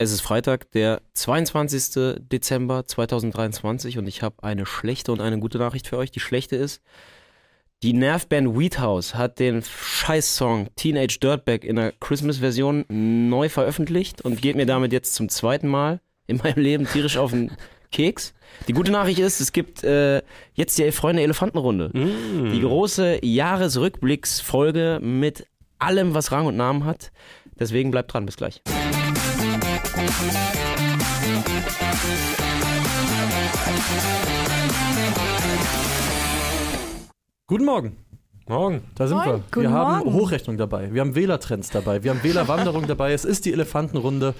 [0.00, 2.20] Es ist Freitag, der 22.
[2.30, 6.12] Dezember 2023 und ich habe eine schlechte und eine gute Nachricht für euch.
[6.12, 6.82] Die schlechte ist,
[7.82, 14.54] die Nervband Wheathouse hat den Scheiß-Song Teenage Dirtbag in der Christmas-Version neu veröffentlicht und geht
[14.54, 17.50] mir damit jetzt zum zweiten Mal in meinem Leben tierisch auf den
[17.90, 18.34] Keks.
[18.68, 20.22] Die gute Nachricht ist, es gibt äh,
[20.54, 21.88] jetzt die Freunde Elefantenrunde.
[21.88, 22.52] Mm.
[22.52, 25.48] Die große Jahresrückblicksfolge mit
[25.80, 27.10] allem, was Rang und Namen hat.
[27.58, 28.62] Deswegen bleibt dran, bis gleich.
[37.46, 37.96] Guten Morgen.
[38.46, 38.82] Morgen.
[38.94, 39.26] Da sind Moin.
[39.28, 39.40] wir.
[39.50, 40.12] Guten wir haben Morgen.
[40.14, 40.92] Hochrechnung dabei.
[40.92, 42.02] Wir haben Wählertrends dabei.
[42.04, 43.12] Wir haben Wählerwanderung dabei.
[43.12, 44.34] Es ist die Elefantenrunde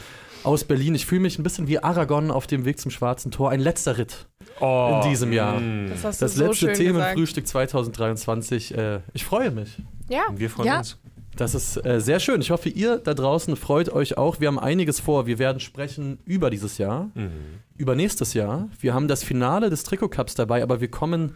[0.44, 0.94] aus Berlin.
[0.94, 3.50] Ich fühle mich ein bisschen wie Aragorn auf dem Weg zum Schwarzen Tor.
[3.50, 4.26] Ein letzter Ritt
[4.60, 5.58] Oh, in diesem Jahr.
[5.60, 5.88] mm.
[5.90, 8.76] Das hast Das so letzte schön Themenfrühstück 2023.
[8.76, 9.76] Äh, ich freue mich.
[10.08, 10.78] Ja, Wir freuen Ja.
[10.78, 10.98] uns.
[11.38, 12.40] Das ist äh, sehr schön.
[12.40, 14.40] Ich hoffe, ihr da draußen freut euch auch.
[14.40, 15.26] Wir haben einiges vor.
[15.26, 17.30] Wir werden sprechen über dieses Jahr, Mhm.
[17.76, 18.68] über nächstes Jahr.
[18.80, 21.34] Wir haben das Finale des Trikot Cups dabei, aber wir kommen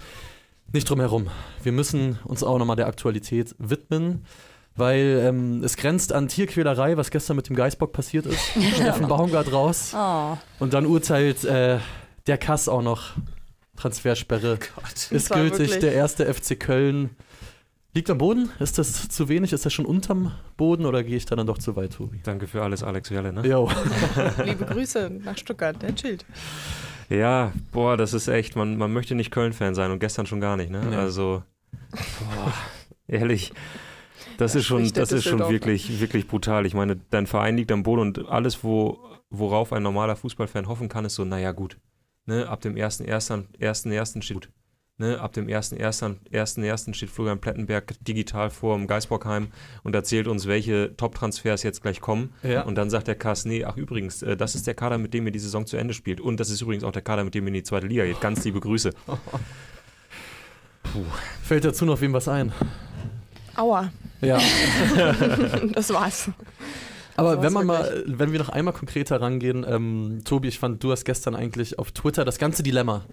[0.73, 1.29] nicht drum herum.
[1.63, 4.25] Wir müssen uns auch nochmal der Aktualität widmen,
[4.75, 8.41] weil ähm, es grenzt an Tierquälerei, was gestern mit dem Geißbock passiert ist.
[8.75, 9.93] Steffen Baumgart raus.
[9.97, 11.79] Oh, Und dann urteilt äh,
[12.27, 13.11] der Kass auch noch.
[13.77, 14.59] Transfersperre
[14.95, 15.59] ist Das war gültig.
[15.61, 17.11] wirklich- Der erste FC Köln
[17.95, 18.51] liegt am Boden.
[18.59, 19.53] Ist das zu wenig?
[19.53, 22.21] Ist das schon unterm Boden oder gehe ich da dann doch zu weit, Tobi?
[22.23, 23.33] Danke für alles, Alex Welle.
[23.33, 23.47] Ne?
[23.47, 23.71] Jo.
[24.45, 26.25] liebe Grüße nach Stuttgart, der chillt.
[27.09, 30.57] Ja, boah, das ist echt, man, man möchte nicht Köln-Fan sein und gestern schon gar
[30.57, 30.83] nicht, ne?
[30.89, 30.97] Nee.
[30.97, 31.43] Also,
[31.91, 32.55] boah,
[33.07, 33.53] ehrlich.
[34.39, 36.65] Das Da ist schon, das ist schon wirklich, wirklich brutal.
[36.65, 40.89] Ich meine, dein Verein liegt am Boden und alles, wo, worauf ein normaler Fußballfan hoffen
[40.89, 41.77] kann, ist so, naja, gut.
[42.25, 43.59] Ne, ab dem 1.1.
[43.61, 44.23] 1.1.
[44.23, 44.49] steht gut.
[45.03, 46.17] Ne, ab dem 1.1.
[46.33, 46.95] 1.1.
[46.95, 49.49] steht Florian Plettenberg digital vor im Geisbockheim
[49.83, 52.33] und erzählt uns, welche Top-Transfers jetzt gleich kommen.
[52.45, 52.63] Ja.
[52.63, 55.27] Und dann sagt der Kass, nee, ach übrigens, äh, das ist der Kader, mit dem
[55.27, 56.21] ihr die Saison zu Ende spielt.
[56.21, 58.21] Und das ist übrigens auch der Kader, mit dem ihr in die zweite Liga geht.
[58.21, 58.93] Ganz liebe Grüße.
[61.43, 62.53] Fällt dazu noch wem was ein?
[63.57, 64.39] Aua, Ja.
[65.73, 66.31] das war's.
[67.17, 70.83] Aber Das wenn man mal, wenn wir noch einmal konkreter rangehen, ähm, Tobi, ich fand,
[70.83, 73.05] du hast gestern eigentlich auf Twitter das ganze Dilemma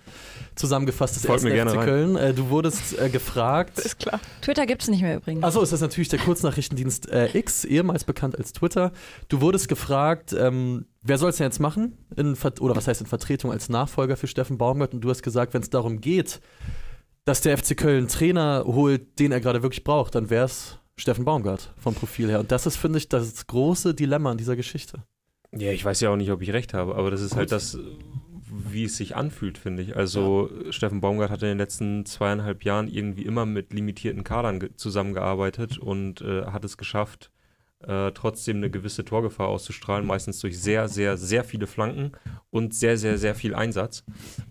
[0.56, 1.86] zusammengefasst des Folgt ersten mir gerne FC rein.
[1.86, 2.16] Köln.
[2.16, 3.80] Äh, du wurdest äh, gefragt.
[3.80, 4.20] Ist klar.
[4.42, 5.44] Twitter gibt's nicht mehr übrigens.
[5.44, 8.92] Achso, ist das natürlich der Kurznachrichtendienst äh, X, ehemals bekannt als Twitter.
[9.28, 11.98] Du wurdest gefragt, ähm, wer soll es denn jetzt machen?
[12.16, 14.94] In, oder was heißt in Vertretung als Nachfolger für Steffen Baumgart?
[14.94, 16.40] Und du hast gesagt, wenn es darum geht,
[17.26, 20.79] dass der FC Köln einen Trainer holt, den er gerade wirklich braucht, dann wäre es
[21.00, 22.40] Steffen Baumgart vom Profil her.
[22.40, 25.04] Und das ist, finde ich, das große Dilemma an dieser Geschichte.
[25.52, 27.78] Ja, ich weiß ja auch nicht, ob ich recht habe, aber das ist halt das,
[28.52, 29.96] wie es sich anfühlt, finde ich.
[29.96, 34.76] Also Steffen Baumgart hat in den letzten zweieinhalb Jahren irgendwie immer mit limitierten Kadern ge-
[34.76, 37.32] zusammengearbeitet und äh, hat es geschafft,
[37.82, 42.12] äh, trotzdem eine gewisse Torgefahr auszustrahlen, meistens durch sehr, sehr, sehr viele Flanken
[42.52, 44.04] und sehr, sehr, sehr viel Einsatz.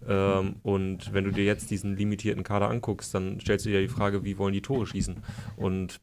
[0.08, 3.88] Ähm, und wenn du dir jetzt diesen limitierten Kader anguckst, dann stellst du dir die
[3.88, 5.22] Frage, wie wollen die Tore schießen?
[5.56, 6.00] Und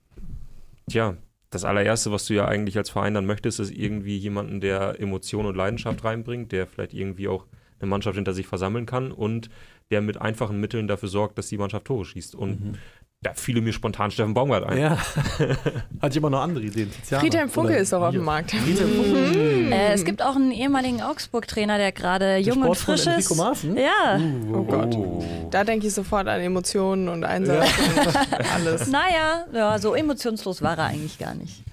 [0.90, 1.18] tja,
[1.50, 5.46] das allererste, was du ja eigentlich als Verein dann möchtest, ist irgendwie jemanden, der Emotion
[5.46, 7.46] und Leidenschaft reinbringt, der vielleicht irgendwie auch
[7.80, 9.50] eine Mannschaft hinter sich versammeln kann und
[9.92, 12.36] der mit einfachen Mitteln dafür sorgt, dass die Mannschaft Tore schießt.
[12.36, 12.78] Und
[13.26, 14.78] da fiele mir spontan Steffen Baumgart ein.
[14.78, 14.98] Ja.
[16.00, 16.92] Hatte ich immer noch andere Ideen.
[16.92, 17.22] Tiziana.
[17.22, 18.52] Friedhelm Funke Oder ist doch auf dem Markt.
[18.52, 19.76] Friedhelm Funke.
[19.76, 23.08] äh, es gibt auch einen ehemaligen Augsburg-Trainer, der gerade jung und frisch ist.
[23.08, 23.78] Enrico Maaßen?
[23.78, 24.20] Ja.
[24.54, 24.96] Oh Gott.
[25.50, 27.68] Da denke ich sofort an Emotionen und Einsatz
[28.06, 28.16] und
[28.54, 28.88] alles.
[28.88, 31.64] Naja, ja, so emotionslos war er eigentlich gar nicht.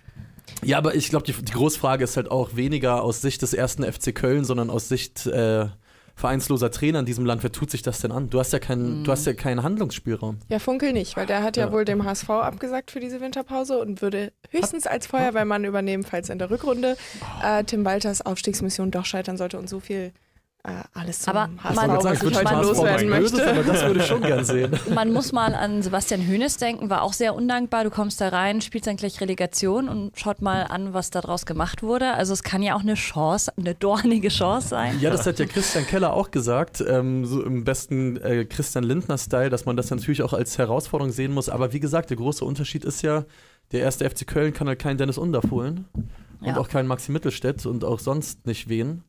[0.64, 3.84] Ja, aber ich glaube, die, die Großfrage ist halt auch weniger aus Sicht des ersten
[3.84, 5.66] FC Köln, sondern aus Sicht äh,
[6.14, 7.42] vereinsloser Trainer in diesem Land.
[7.42, 8.30] Wer tut sich das denn an?
[8.30, 10.38] Du hast ja keinen, du hast ja keinen Handlungsspielraum.
[10.48, 11.72] Ja, Funkel nicht, weil der hat ja, Ja.
[11.72, 16.38] wohl dem HSV abgesagt für diese Winterpause und würde höchstens als Feuerwehrmann übernehmen, falls in
[16.38, 16.96] der Rückrunde
[17.44, 20.12] äh, Tim Walters Aufstiegsmission doch scheitern sollte und so viel
[20.94, 23.50] alles zum Aber HSV, man- was ich loswerden Böses, möchte.
[23.50, 24.70] aber das würde ich schon gern sehen.
[24.94, 27.82] Man muss mal an Sebastian Hoeneß denken, war auch sehr undankbar.
[27.82, 31.82] Du kommst da rein, spielst dann gleich Relegation und schaut mal an, was daraus gemacht
[31.82, 32.12] wurde.
[32.14, 35.00] Also es kann ja auch eine Chance, eine dornige Chance sein.
[35.00, 39.50] Ja, das hat ja Christian Keller auch gesagt, ähm, so im besten äh, Christian Lindner-Style,
[39.50, 41.48] dass man das natürlich auch als Herausforderung sehen muss.
[41.48, 43.24] Aber wie gesagt, der große Unterschied ist ja,
[43.72, 45.86] der erste FC Köln kann halt keinen Dennis Undaff holen
[46.40, 46.56] und Ja.
[46.58, 49.02] auch keinen Maxi Mittelstädt und auch sonst nicht wen.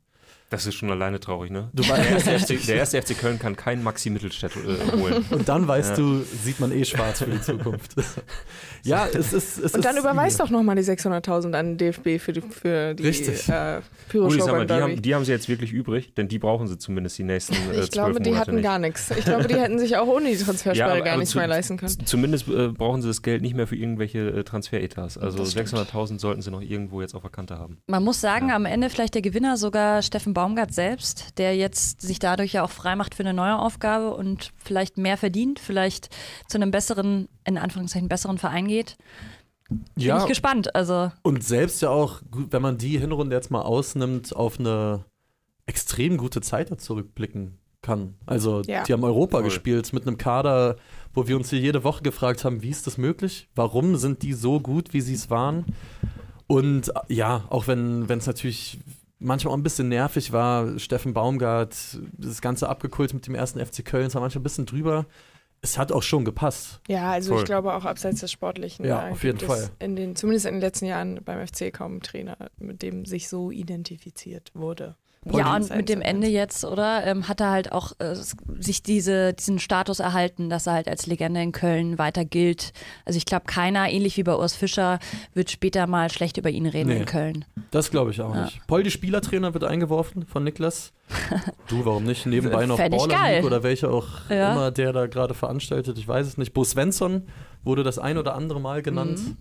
[0.53, 1.69] Das ist schon alleine traurig, ne?
[1.73, 5.25] Du Der erste, FC, der erste FC Köln kann keinen Maxi Mittelstädt äh, holen.
[5.31, 5.95] und dann weißt Ja.
[5.95, 7.95] du, sieht man eh schwarz für die Zukunft.
[8.83, 9.57] ja, es ist.
[9.57, 12.93] Es Und dann ist überweist doch nochmal die 600.000 an den DFB für die, für
[12.93, 13.49] die Richtig.
[13.49, 16.37] äh, Gut, ich sag mal, die haben, die haben sie jetzt wirklich übrig, denn die
[16.37, 18.63] brauchen sie zumindest die nächsten äh, Ich glaube, die Monate hatten nicht.
[18.63, 19.09] gar nichts.
[19.09, 21.39] Ich glaube, die hätten sich auch ohne die Transfersperre Ja, aber- gar aber nichts zu-
[21.39, 22.05] mehr leisten können.
[22.05, 25.17] Zumindest äh, brauchen sie das Geld nicht mehr für irgendwelche äh, Transferetats.
[25.17, 25.69] Also Das stimmt.
[25.69, 27.79] 600.000 sollten sie noch irgendwo jetzt auf der Kante haben.
[27.87, 28.55] Man muss sagen, Ja.
[28.55, 32.69] am Ende vielleicht der Gewinner sogar Steffen Baumgart selbst, der jetzt sich dadurch ja auch
[32.69, 36.09] freimacht für eine neue Aufgabe und vielleicht mehr verdient, vielleicht
[36.49, 38.97] zu einem besseren, in Anführungszeichen besseren Verein geht.
[39.69, 40.75] Bin ja, ich gespannt.
[40.75, 45.05] Also und selbst ja auch, gut, wenn man die Hinrunde jetzt mal ausnimmt, auf eine
[45.65, 48.15] extrem gute Zeit da zurückblicken kann.
[48.25, 48.83] Also, Ja.
[48.83, 49.43] die haben Europa Voll.
[49.45, 50.75] gespielt mit einem Kader,
[51.13, 53.47] wo wir uns hier jede Woche gefragt haben, wie ist das möglich?
[53.55, 55.65] Warum sind die so gut, wie sie es waren?
[56.47, 58.79] Und ja, auch wenn es natürlich
[59.23, 61.75] manchmal auch ein bisschen nervig war, Steffen Baumgart,
[62.13, 65.05] das Ganze abgekult mit dem ersten FC Köln, es war manchmal ein bisschen drüber.
[65.61, 66.81] Es hat auch schon gepasst.
[66.89, 67.39] Ja, also Voll.
[67.39, 68.85] ich glaube auch abseits des Sportlichen.
[68.85, 69.69] Ja, auf jeden Fall.
[69.79, 73.49] In den, zumindest in den letzten Jahren beim FC kaum Trainer, mit dem sich so
[73.49, 74.97] identifiziert wurde.
[75.31, 77.05] Ja, und mit dem Ende jetzt, oder?
[77.05, 78.15] Ähm, hat er halt auch äh,
[78.59, 82.73] sich diese, diesen Status erhalten, dass er halt als Legende in Köln weiter gilt.
[83.05, 84.99] Also ich glaube, keiner, ähnlich wie bei Urs Fischer,
[85.33, 86.97] wird später mal schlecht über ihn reden Nee.
[86.97, 87.45] in Köln.
[87.71, 88.45] Das glaube ich auch Ja.
[88.45, 88.65] nicht.
[88.67, 90.91] Poldi Spielertrainer wird eingeworfen von Niklas.
[91.67, 92.25] Du, warum nicht?
[92.25, 94.51] Nebenbei noch Baller oder welche auch Ja.
[94.53, 96.53] immer der da gerade veranstaltet, ich weiß es nicht.
[96.53, 97.23] Bo Svensson
[97.63, 99.19] wurde das ein oder andere Mal genannt.
[99.19, 99.37] Mhm.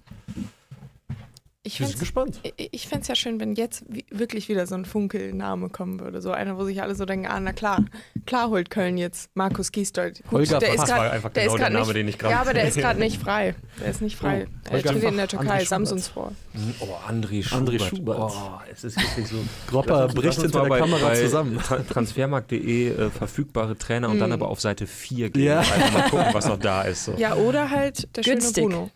[1.64, 2.40] Ich find's- gespannt.
[2.56, 6.20] Ich- Ich fände es ja schön, wenn jetzt wirklich wieder so ein Funkelname kommen würde.
[6.20, 7.84] So einer, wo sich alle so denken, ah, na klar,
[8.26, 10.22] klar holt Köln jetzt Markus Giesdold.
[10.24, 11.86] Gut, Holger der ist Fass Das war grad, einfach der genau ist der grad Name,
[11.86, 12.34] nicht, den ich gerade.
[12.34, 13.54] Ja, aber der ist gerade nicht frei.
[13.80, 14.46] Der ist nicht frei.
[14.48, 16.32] Oh, er spielt in der Türkei, André Samsunspor.
[16.80, 17.68] Oh, André Schubert.
[17.68, 18.18] André Schubert.
[18.18, 19.36] Oh, es ist wirklich so.
[19.68, 21.58] Gropper bricht hinter der Kamera bei zusammen.
[21.58, 24.34] Tra Transfermarkt.de äh, verfügbare Trainer und dann Mm.
[24.34, 25.44] aber auf Seite 4 gehen.
[25.44, 25.60] Ja.
[25.60, 27.04] Einfach mal gucken, was noch da ist.
[27.04, 27.14] So.
[27.16, 28.64] Ja, oder halt der Günstig.
[28.64, 28.90] schöne Bruno.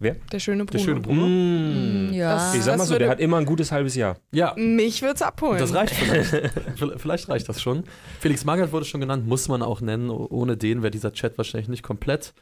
[0.00, 0.14] Wer?
[0.30, 0.70] Der schöne Bruno.
[0.78, 1.26] Der schöne Bruno.
[1.26, 2.12] Mm.
[2.12, 2.34] Ja.
[2.34, 4.16] Das- Ich sag mal so, der hat immer ein gutes halbes Jahr.
[4.32, 5.58] Ja, Mich wird's abholen.
[5.58, 7.00] das reicht vielleicht.
[7.00, 7.82] vielleicht reicht das schon.
[8.20, 10.08] Felix Magath wurde schon genannt, muss man auch nennen.
[10.10, 12.32] Ohne den wäre dieser Chat wahrscheinlich nicht komplett.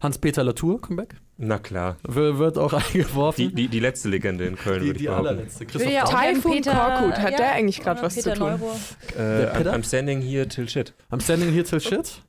[0.00, 1.96] Hans-Peter Latour, Comeback, Na klar.
[2.06, 3.54] w- wird auch Die, eingeworfen.
[3.54, 5.26] die, die letzte Legende in Köln, Die, würde ich die behaupten.
[5.28, 5.64] allerletzte.
[5.66, 6.04] Christoph ja.
[6.04, 8.48] Taifun Peter- Korkut, hat ja, der eigentlich gerade was Peter zu tun?
[8.50, 8.72] Neuro.
[9.18, 9.72] Äh, Peter?
[9.74, 10.92] I'm standing here till shit.
[11.10, 12.20] I'm standing here till shit.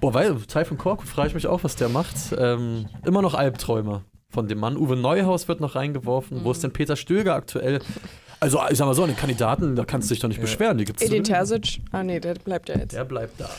[0.00, 2.14] Boah, weil Typhon Korkut frage ich mich auch, was der macht.
[2.38, 4.76] Ähm, immer noch Albträume von dem Mann.
[4.76, 6.44] Uwe Neuhaus wird noch reingeworfen.
[6.44, 7.80] Wo ist denn Peter Stöger aktuell?
[8.38, 10.42] Also, ich sag mal so, an den Kandidaten, da kannst du dich doch nicht Ja.
[10.42, 10.78] beschweren.
[10.78, 11.24] Die gibt's Edin.
[11.24, 11.80] Terzic.
[11.90, 12.94] Ah nee, der bleibt ja jetzt.
[12.94, 13.50] Der bleibt da.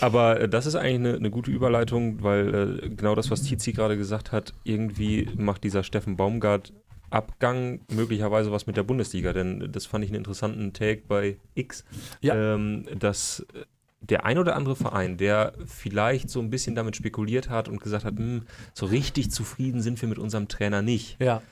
[0.00, 3.72] Aber äh, das ist eigentlich eine, eine gute Überleitung, weil äh, genau das, was Tizi
[3.72, 6.72] gerade gesagt hat, irgendwie macht dieser Steffen Baumgart
[7.10, 11.84] Abgang möglicherweise was mit der Bundesliga, denn das fand ich einen interessanten Take bei X,
[12.22, 12.54] Ja.
[12.54, 13.64] ähm, dass äh,
[14.00, 18.04] der ein oder andere Verein, der vielleicht so ein bisschen damit spekuliert hat und gesagt
[18.06, 18.42] hat, hm,
[18.72, 21.42] so richtig zufrieden sind wir mit unserem Trainer nicht, Ja.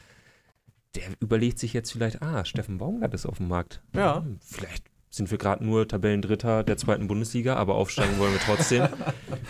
[0.97, 3.83] der überlegt sich jetzt vielleicht, ah, Steffen Baumgart ist auf dem Markt.
[3.95, 4.23] Ja.
[4.25, 8.89] Hm, Vielleicht sind wir gerade nur Tabellendritter der zweiten Bundesliga, aber aufsteigen wollen wir trotzdem.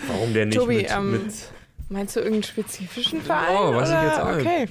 [0.09, 1.33] Warum der nicht Tobi, mit, ähm, mit
[1.91, 3.57] Meinst du irgendeinen spezifischen Verein?
[3.59, 4.05] Oh, weiß ich oder?
[4.05, 4.39] jetzt auch.
[4.39, 4.69] Okay.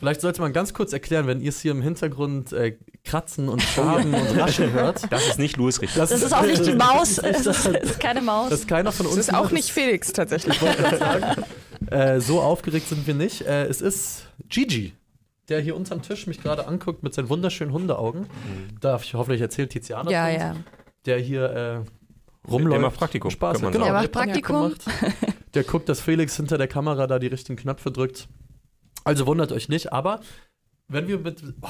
[0.00, 3.62] Vielleicht sollte man ganz kurz erklären, wenn ihr es hier im Hintergrund äh, kratzen und
[3.62, 5.10] schaben und rascheln hört.
[5.10, 6.00] Das ist nicht Louis Richter.
[6.00, 7.16] Das ist auch nicht die Maus.
[7.16, 8.50] Das Es ist, es ist keine Maus.
[8.50, 9.14] ist keiner von uns.
[9.14, 10.60] Das ist auch nicht Felix tatsächlich.
[10.60, 11.44] Ich sagen,
[11.90, 13.42] äh, so aufgeregt sind wir nicht.
[13.42, 14.92] Äh, es ist Gigi,
[15.48, 18.26] der hier unterm Tisch mich gerade anguckt mit seinen wunderschönen Hundeaugen.
[18.80, 20.10] Darf ich hoffentlich erzählen, Tiziana.
[20.10, 20.56] ja, ja.
[21.06, 22.72] Der hier äh, rumläuft.
[22.72, 23.62] Der macht Praktikum, Spaß hat.
[23.62, 23.84] man Genau.
[23.84, 24.56] Der macht Praktikum.
[24.56, 24.84] gemacht.
[25.54, 28.28] Der guckt, dass Felix hinter der Kamera da die richtigen Knöpfe drückt.
[29.04, 30.20] Also wundert euch nicht, aber
[30.88, 31.42] wenn wir mit.
[31.62, 31.68] Oh,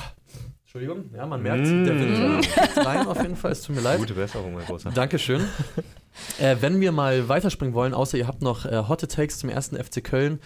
[0.65, 1.85] Entschuldigung, ja, man merkt, Mm.
[1.85, 3.99] der Wind äh, rein auf jeden Fall, es tut mir leid.
[3.99, 4.91] Gute Besserung, mein Großer.
[4.91, 5.43] Dankeschön.
[6.41, 9.77] äh, wenn wir mal weiterspringen wollen, außer ihr habt noch äh, Hotte Takes zum ersten
[9.77, 10.41] FC Köln.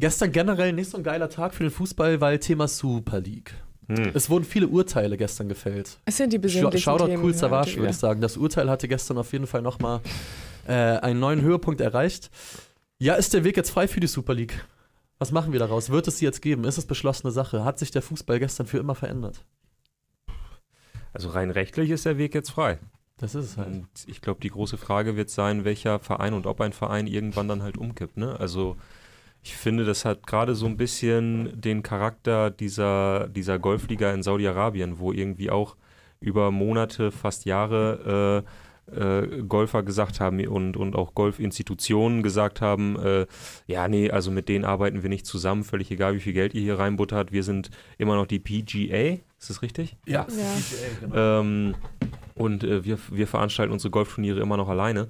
[0.00, 3.52] Gestern generell nicht so ein geiler Tag für den Fußball, weil Thema Super League.
[3.86, 4.12] Hm.
[4.14, 5.98] Es wurden viele Urteile gestern gefällt.
[6.06, 8.22] Es sind die besinnlichen Shoutout Themen Cool Savage, würde ich sagen.
[8.22, 10.00] Das Urteil hatte gestern auf jeden Fall nochmal
[10.66, 12.30] äh, einen neuen Höhepunkt erreicht.
[12.98, 14.64] Ja, ist der Weg jetzt frei für die Super League?
[15.18, 15.90] Was machen wir daraus?
[15.90, 16.64] Wird es sie jetzt geben?
[16.64, 17.64] Ist es beschlossene Sache?
[17.64, 19.44] Hat sich der Fußball gestern für immer verändert?
[21.12, 22.78] Also rein rechtlich ist der Weg jetzt frei.
[23.18, 23.68] Das ist es halt.
[23.68, 27.48] Und ich glaube, die große Frage wird sein, welcher Verein und ob ein Verein irgendwann
[27.48, 28.16] dann halt umkippt.
[28.16, 28.38] Ne?
[28.40, 28.78] Also
[29.42, 34.98] ich finde, das hat gerade so ein bisschen den Charakter dieser, dieser Golfliga in Saudi-Arabien,
[34.98, 35.76] wo irgendwie auch
[36.20, 38.50] über Monate, fast Jahre äh,
[38.90, 43.26] äh, Golfer gesagt haben und, und auch Golfinstitutionen gesagt haben, äh,
[43.66, 46.62] ja, nee, also mit denen arbeiten wir nicht zusammen, völlig egal, wie viel Geld ihr
[46.62, 47.32] hier reinbuttert.
[47.32, 49.96] Wir sind immer noch die PGA, ist das richtig?
[50.06, 50.44] Ja, Ja.
[50.44, 51.40] PGA, genau.
[51.40, 51.74] Ähm,
[52.34, 55.08] Und äh, wir, wir veranstalten unsere Golfturniere immer noch alleine.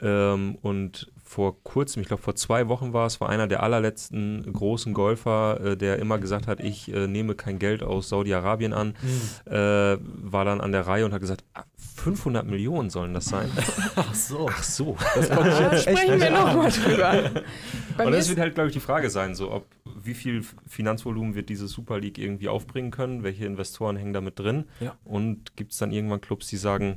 [0.00, 4.52] Ähm, und vor kurzem, ich glaube vor zwei Wochen war es, war einer der allerletzten
[4.52, 8.94] großen Golfer, äh, der immer gesagt hat, ich äh, nehme kein Geld aus Saudi-Arabien an,
[9.00, 9.52] Mhm.
[9.52, 11.62] äh, war dann an der Reihe und hat gesagt, ah,
[11.94, 13.48] 500 Millionen sollen das sein.
[13.94, 14.48] Ach so.
[14.50, 14.96] Ach so.
[15.28, 17.30] Da sprechen wir nochmal drüber.
[17.96, 19.66] Bei Und das wird halt, glaube ich, die Frage sein, so ob
[20.02, 24.64] wie viel Finanzvolumen wird diese Super League irgendwie aufbringen können, welche Investoren hängen damit drin
[24.80, 24.96] Ja.
[25.04, 26.96] und gibt es dann irgendwann Clubs, die sagen,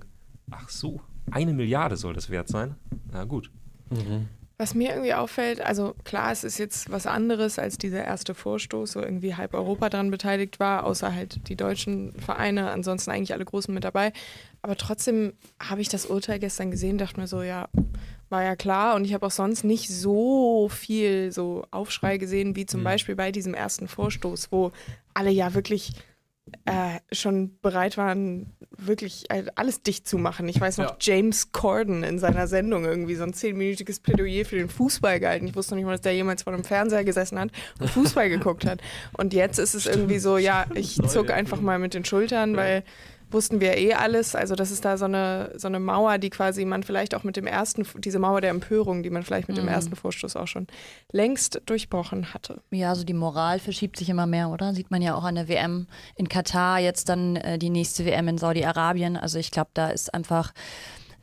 [0.50, 2.76] ach so, eine Milliarde soll das wert sein?
[3.12, 3.52] Na gut.
[3.94, 4.28] Mhm.
[4.58, 8.96] was mir irgendwie auffällt, also klar, es ist jetzt was anderes als dieser erste Vorstoß,
[8.96, 13.44] wo irgendwie halb Europa daran beteiligt war, außer halt die deutschen Vereine, ansonsten eigentlich alle
[13.46, 14.14] Großen mit dabei.
[14.62, 17.68] Aber trotzdem habe ich das Urteil gestern gesehen, dachte mir so, ja,
[18.30, 18.96] war ja klar.
[18.96, 22.86] Und ich habe auch sonst nicht so viel so Aufschrei gesehen, wie zum Mhm.
[22.86, 24.72] Beispiel bei diesem ersten Vorstoß, wo
[25.14, 25.94] alle ja wirklich
[26.66, 30.48] äh, schon bereit waren, wirklich äh, alles dicht zu machen.
[30.50, 30.98] Ich weiß noch, Ja.
[31.00, 35.48] James Corden in seiner Sendung irgendwie so ein zehnminütiges Plädoyer für den Fußball gehalten.
[35.48, 38.30] Ich wusste noch nicht mal, dass der jemals vor einem Fernseher gesessen hat und Fußball
[38.30, 38.82] geguckt hat.
[39.18, 42.84] Und jetzt ist es irgendwie so, ja, ich zuck einfach mal mit den Schultern, weil
[43.34, 44.36] wussten wir eh alles.
[44.36, 47.36] Also das ist da so eine, so eine Mauer, die quasi man vielleicht auch mit
[47.36, 49.72] dem ersten, diese Mauer der Empörung, die man vielleicht mit dem Mhm.
[49.72, 50.68] ersten Vorstoß auch schon
[51.12, 52.62] längst durchbrochen hatte.
[52.72, 54.74] Ja, also die Moral verschiebt sich immer mehr, oder?
[54.74, 58.28] Sieht man ja auch an der WM in Katar, jetzt dann äh, die nächste WM
[58.28, 59.18] in Saudi-Arabien.
[59.18, 60.54] Also ich glaube, da ist einfach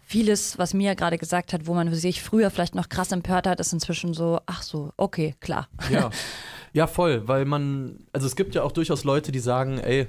[0.00, 3.60] vieles, was Mia gerade gesagt hat, wo man sich früher vielleicht noch krass empört hat,
[3.60, 5.68] ist inzwischen so, ach so, okay, klar.
[5.88, 6.10] Ja.
[6.72, 10.08] ja, voll, weil man, also es gibt ja auch durchaus Leute, die sagen, ey,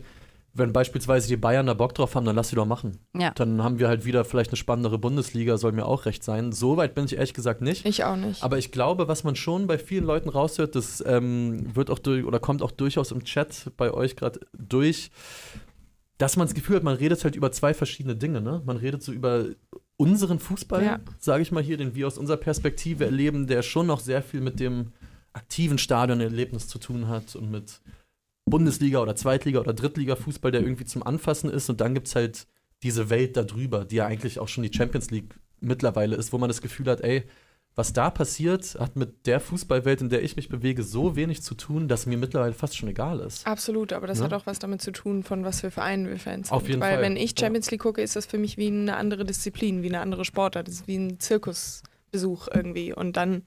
[0.53, 2.98] wenn beispielsweise die Bayern da Bock drauf haben, dann lass sie doch machen.
[3.17, 3.31] Ja.
[3.31, 6.51] Dann haben wir halt wieder vielleicht eine spannendere Bundesliga, soll mir auch recht sein.
[6.51, 7.86] So weit bin ich ehrlich gesagt nicht.
[7.86, 8.43] Ich auch nicht.
[8.43, 12.25] Aber ich glaube, was man schon bei vielen Leuten raushört, das ähm, wird auch durch
[12.25, 15.12] oder kommt auch durchaus im Chat bei euch gerade durch,
[16.17, 18.41] dass man das Gefühl hat, man redet halt über zwei verschiedene Dinge.
[18.41, 18.62] Ne?
[18.65, 19.46] Man redet so über
[19.98, 21.00] unseren Fußball, Ja.
[21.20, 24.41] sage ich mal hier, den wir aus unserer Perspektive erleben, der schon noch sehr viel
[24.41, 24.91] mit dem
[25.34, 27.79] aktiven Stadionerlebnis zu tun hat und mit
[28.51, 31.70] Bundesliga oder Zweitliga oder Drittliga-Fußball, der irgendwie zum Anfassen ist.
[31.72, 32.46] Und dann gibt es halt
[32.84, 36.50] diese Welt darüber, die ja eigentlich auch schon die Champions League mittlerweile ist, wo man
[36.50, 37.24] das Gefühl hat, ey,
[37.74, 41.55] was da passiert, hat mit der Fußballwelt, in der ich mich bewege, so wenig zu
[41.55, 43.48] tun, dass mir mittlerweile fast schon egal ist.
[43.48, 44.25] Absolut, aber das Ne?
[44.25, 46.55] hat auch was damit zu tun, von was für Vereinen wir Fans sind.
[46.55, 47.46] Auf jeden Weil Fall, wenn ich ja.
[47.46, 50.67] Champions League gucke, ist das für mich wie eine andere Disziplin, wie eine andere Sportart.
[50.67, 51.20] Das ist wie ein
[52.12, 52.94] Zirkusbesuch irgendwie.
[52.94, 53.44] Und dann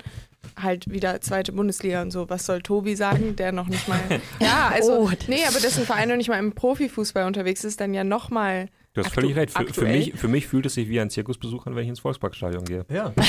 [0.61, 2.28] halt wieder zweite Bundesliga und so.
[2.28, 4.00] Was soll Tobi sagen, der noch nicht mal.
[4.40, 4.92] Ja, also.
[4.92, 5.11] Oh.
[5.28, 8.68] Nee, aber dessen Verein noch nicht mal im Profifußball unterwegs ist, dann ja nochmal.
[8.92, 9.56] Du hast völlig recht.
[9.56, 12.00] Für, für, mich, für mich fühlt es sich wie ein Zirkusbesuch an, wenn ich ins
[12.00, 12.85] Volksparkstadion gehe.
[12.88, 13.12] Ja.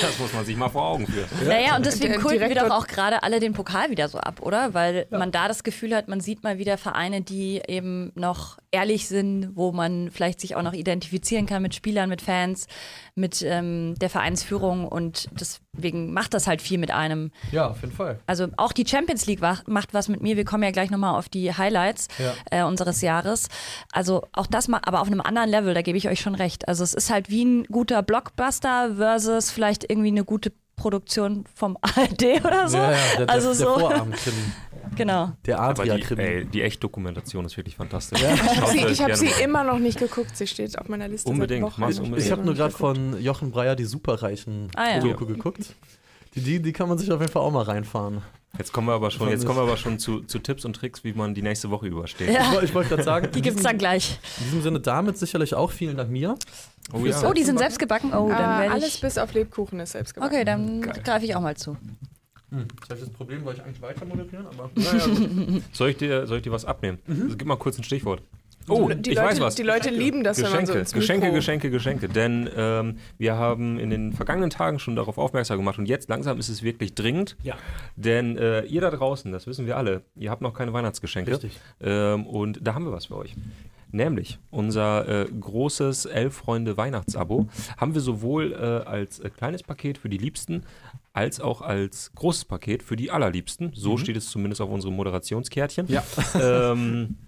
[0.00, 1.26] Das muss man sich mal vor Augen führen.
[1.46, 4.40] Naja, und deswegen Der kulten wir doch auch gerade alle den Pokal wieder so ab,
[4.40, 4.72] oder?
[4.72, 9.08] Weil man da das Gefühl hat, man sieht mal wieder Vereine, die eben noch ehrlich
[9.08, 12.66] sind, wo man vielleicht sich auch noch identifizieren kann mit Spielern, mit Fans,
[13.14, 17.30] mit ähm, der Vereinsführung und deswegen macht das halt viel mit einem.
[17.50, 18.18] ja, auf jeden Fall.
[18.26, 20.36] Also auch die Champions League macht was mit mir.
[20.36, 22.34] Wir kommen ja gleich nochmal auf die Highlights Ja.
[22.50, 23.48] äh, unseres Jahres.
[23.92, 26.68] Also auch das mal, aber auf einem anderen Level, da gebe ich euch schon recht.
[26.68, 31.76] Also es ist halt wie ein guter Blockbuster versus vielleicht irgendwie eine gute Produktion vom
[31.82, 32.78] ARD oder so.
[32.78, 34.36] ja, ja, der, also der, so, der Vorabendkrimi.
[34.96, 35.32] genau.
[35.44, 36.22] Der Aber die, Adria-Krimi.
[36.22, 38.20] ey, die Echtdokumentation ist wirklich fantastisch.
[38.22, 38.30] Ja.
[38.30, 40.36] Habe sie, ich hab gerne sie immer noch nicht geguckt.
[40.36, 41.28] Sie steht auf meiner Liste.
[41.28, 41.80] Unbedingt, Seit Wochen.
[41.82, 42.26] mach's Ich unbedingt.
[42.26, 44.98] Ich habe nur gerade von Jochen Breyer die Superreichen Ah, ja.
[45.00, 45.74] Doku geguckt.
[46.34, 48.22] Die, die, die kann man sich auf jeden Fall auch mal reinfahren.
[48.56, 51.04] Jetzt kommen wir aber schon, jetzt kommen wir aber schon zu, zu Tipps und Tricks,
[51.04, 52.30] wie man die nächste Woche übersteht.
[52.30, 52.40] Ja.
[52.42, 54.18] Ich, woll- ich wollte gerade sagen, Die gibt's dann gleich.
[54.38, 56.34] in diesem Sinne damit sicherlich auch vielen Dank mir.
[56.92, 57.28] Oh ja.
[57.28, 58.12] Oh, die sind selbst gebacken?
[58.14, 59.00] Oh, dann Äh, alles ich.
[59.02, 60.34] bis auf Lebkuchen ist selbst gebacken.
[60.34, 61.76] Okay, dann greife ich auch mal zu.
[62.50, 62.66] Hm.
[62.80, 64.70] Das heißt, das Problem wollte ich eigentlich weiter moderieren, aber.
[64.74, 66.98] Naja, soll, ich dir, soll ich dir was abnehmen?
[67.06, 68.22] Also, gib mal kurz ein Stichwort.
[68.68, 69.54] Oh, die ich Leute, weiß was.
[69.54, 72.08] Die Leute lieben das, wenn man so Geschenke, ins Geschenke, Mikro Geschenke, Geschenke.
[72.08, 76.38] Denn ähm, wir haben in den vergangenen Tagen schon darauf aufmerksam gemacht und jetzt langsam
[76.38, 77.36] ist es wirklich dringend.
[77.42, 77.56] Ja.
[77.96, 81.32] Denn äh, ihr da draußen, das wissen wir alle, ihr habt noch keine Weihnachtsgeschenke.
[81.32, 81.58] Richtig.
[81.80, 83.34] Ähm, und da haben wir was für euch.
[83.90, 87.48] Nämlich unser äh, großes Elf-Freunde-Weihnachtsabo
[87.78, 90.64] haben wir sowohl äh, als äh, kleines Paket für die Liebsten
[91.14, 93.72] als auch als großes Paket für die Allerliebsten.
[93.74, 95.88] So steht es zumindest auf unserem Moderationskärtchen.
[95.88, 96.04] Ja.
[96.40, 97.16] Ähm,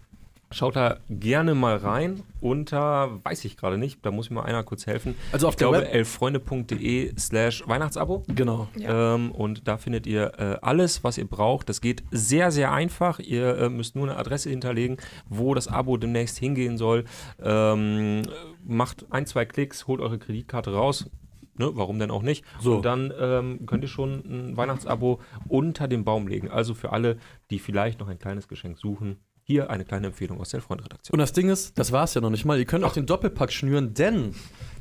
[0.53, 4.63] schaut da gerne mal rein unter, weiß ich gerade nicht, da muss mir mal einer
[4.65, 5.15] kurz helfen.
[5.33, 8.25] Also auf ich der glaube, Web- elffreunde.de slash Weihnachtsabo.
[8.29, 8.69] Genau.
[8.77, 9.15] Ja.
[9.15, 11.69] Ähm, und da findet ihr äh, alles, was ihr braucht.
[11.69, 13.19] Das geht sehr, sehr einfach.
[13.21, 14.97] Ihr äh, müsst nur eine Adresse hinterlegen,
[15.29, 17.05] wo das Abo demnächst hingehen soll.
[17.41, 18.23] Ähm,
[18.65, 21.09] macht ein, zwei Klicks, holt eure Kreditkarte raus.
[21.55, 22.45] Ne, warum denn auch nicht?
[22.59, 22.77] So.
[22.77, 26.51] Und dann ähm, könnt ihr schon ein Weihnachtsabo unter den Baum legen.
[26.51, 27.19] Also für alle,
[27.51, 29.19] die vielleicht noch ein kleines Geschenk suchen,
[29.51, 31.13] hier eine kleine Empfehlung aus der Freund-Redaktion.
[31.13, 32.59] Und das Ding ist, das war es ja noch nicht mal.
[32.59, 34.35] Ihr könnt auch den Doppelpack schnüren, denn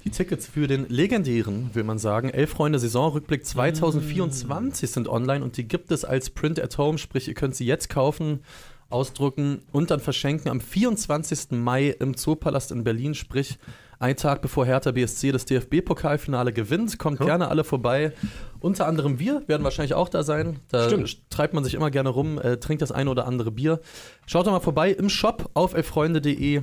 [0.03, 5.57] die Tickets für den legendären, will man sagen, Elf Freunde Saisonrückblick 2024 sind online und
[5.57, 8.41] die gibt es als Print at Home, sprich, ihr könnt sie jetzt kaufen,
[8.89, 11.51] ausdrucken und dann verschenken am 24.
[11.51, 13.57] Mai im Zoopalast in Berlin, sprich,
[14.00, 16.98] ein Tag bevor Hertha BSC das DFB-Pokalfinale gewinnt.
[16.98, 17.25] Kommt Ja.
[17.25, 18.13] gerne alle vorbei.
[18.60, 20.60] Unter anderem wir werden wahrscheinlich auch da sein.
[20.70, 21.29] Da Stimmt.
[21.29, 23.79] treibt man sich immer gerne rum, äh, trinkt das eine oder andere Bier.
[24.25, 26.62] Schaut doch mal vorbei im Shop auf elffreunde.de.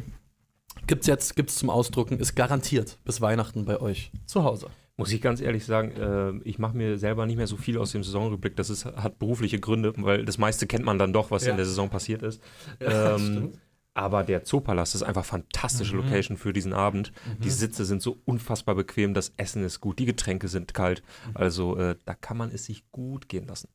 [0.86, 4.68] Gibt's jetzt, gibt's zum Ausdrucken, ist garantiert bis Weihnachten bei euch zu Hause.
[4.98, 7.92] Muss ich ganz ehrlich sagen, äh, ich mache mir selber nicht mehr so viel aus
[7.92, 8.56] dem Saisonrückblick.
[8.56, 11.50] Das ist, hat berufliche Gründe, weil das meiste kennt man dann doch, was Ja.
[11.50, 12.42] in der Saison passiert ist.
[12.80, 13.58] Ja, ähm, stimmt.
[13.96, 16.02] Aber der Zoopalast ist einfach fantastische Mhm.
[16.02, 17.12] Location für diesen Abend.
[17.42, 21.02] Die Sitze sind so unfassbar bequem, das Essen ist gut, die Getränke sind kalt.
[21.28, 21.30] Mhm.
[21.36, 23.68] Also äh, da kann man es sich gut gehen lassen.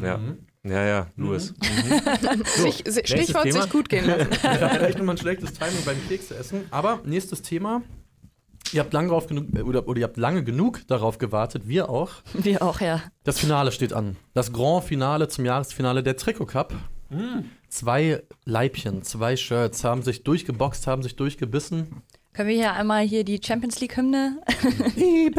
[0.00, 0.38] Ja, Mhm.
[0.64, 1.52] ja, ja, Louis.
[1.52, 2.44] Mhm.
[2.46, 3.62] Sich, si- Stichwort Thema.
[3.62, 4.32] sich gut gehen lassen.
[4.32, 6.62] Vielleicht immer ein schlechtes Timing beim Kekse essen.
[6.70, 7.82] Aber nächstes Thema.
[8.72, 11.90] Ihr habt lange, drauf genug, äh, oder, oder ihr habt lange genug darauf gewartet, wir
[11.90, 12.10] auch.
[12.32, 13.02] Wir auch, ja.
[13.22, 14.16] Das Finale steht an.
[14.32, 16.72] Das Grand Finale zum Jahresfinale der Trikot Cup.
[17.72, 22.02] Zwei Leibchen, zwei Shirts haben sich durchgeboxt, haben sich durchgebissen.
[22.34, 24.42] Können wir hier einmal hier die Champions League-Hymne?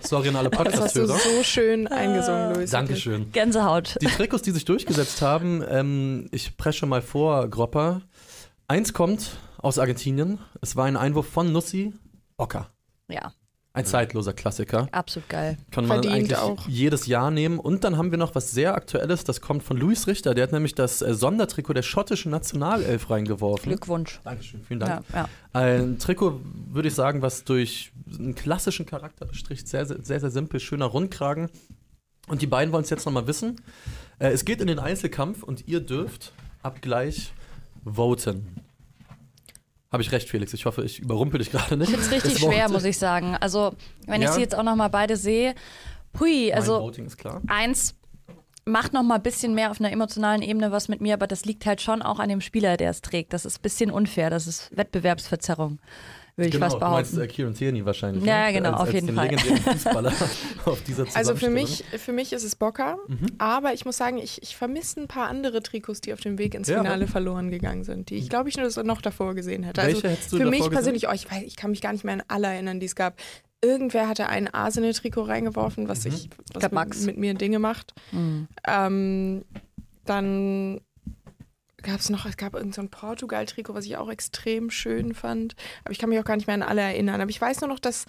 [0.00, 1.18] Sorry an alle Das hast du Podcast-Hörer.
[1.18, 2.70] so schön eingesungen, Luis.
[2.70, 3.32] Dankeschön.
[3.32, 3.96] Gänsehaut.
[4.00, 8.02] Die Trikots, die sich durchgesetzt haben, ähm, ich presche mal vor, Gropper.
[8.68, 10.38] Eins kommt aus Argentinien.
[10.60, 11.94] Es war ein Einwurf von Nussi
[12.36, 12.70] Ocker.
[13.08, 13.32] Ja,
[13.80, 14.88] Ein zeitloser Klassiker.
[14.92, 15.58] absolut geil.
[15.70, 16.68] Kann man Verdient eigentlich auch.
[16.68, 17.58] jedes Jahr nehmen.
[17.58, 20.34] Und dann haben wir noch was sehr Aktuelles, das kommt von Luis Richter.
[20.34, 23.68] Der hat nämlich das äh, Sondertrikot der schottischen Nationalelf reingeworfen.
[23.68, 24.20] Glückwunsch.
[24.24, 25.04] Dankeschön, vielen Dank.
[25.12, 25.28] Ja, ja.
[25.52, 29.68] Ein Trikot, würde ich sagen, was durch einen klassischen Charakter bestricht.
[29.68, 31.48] Sehr, sehr, sehr, sehr simpel, schöner Rundkragen.
[32.28, 33.56] Und die beiden wollen es jetzt nochmal wissen.
[34.18, 36.32] Äh, es geht in den Einzelkampf und ihr dürft
[36.62, 37.32] ab gleich
[37.84, 38.46] voten.
[39.92, 40.54] Habe ich recht, Felix?
[40.54, 41.90] Ich hoffe, ich überrumpel dich gerade nicht.
[41.90, 43.36] Ich finde es richtig schwer, muss ich sagen.
[43.40, 43.74] Also,
[44.06, 44.32] wenn ich Ja.
[44.34, 45.54] sie jetzt auch noch mal beide sehe,
[46.18, 46.92] hui, also
[47.48, 47.96] eins
[48.64, 51.44] macht noch mal ein bisschen mehr auf einer emotionalen Ebene was mit mir, aber das
[51.44, 53.32] liegt halt schon auch an dem Spieler, der es trägt.
[53.32, 55.80] Das ist ein bisschen unfair, das ist Wettbewerbsverzerrung,
[56.36, 57.30] würde ich genau, fast du meinst behaupten.
[57.30, 58.24] äh, Kieran Tierney wahrscheinlich.
[58.24, 58.52] Ja, ne?
[58.52, 59.28] genau, als, auf als jeden den Fall.
[59.28, 60.12] legendären Fußballer
[60.64, 63.26] auf dieser Also für mich, für mich ist es Bocker, Mhm.
[63.38, 66.54] aber ich muss sagen, ich, ich vermisse ein paar andere Trikots, die auf dem Weg
[66.54, 69.82] ins Ja, Finale verloren gegangen sind, die ich glaube ich nur noch davor gesehen hätte.
[69.82, 70.72] Welche Also hättest du für davor mich gesehen?
[70.72, 72.94] persönlich, oh, ich, weiß, ich kann mich gar nicht mehr an alle erinnern, die es
[72.94, 73.16] gab.
[73.62, 76.12] Irgendwer hatte ein Arsenal-Trikot reingeworfen, was, Mhm.
[76.12, 77.00] ich, was mit, Max.
[77.02, 77.92] mit mir Dinge macht.
[78.12, 78.48] Mhm.
[78.66, 79.44] Ähm,
[80.06, 80.80] dann
[81.82, 85.54] gab es noch, es gab irgendein so Portugal-Trikot, was ich auch extrem schön fand.
[85.84, 87.20] Aber ich kann mich auch gar nicht mehr an alle erinnern.
[87.20, 88.06] Aber ich weiß nur noch, dass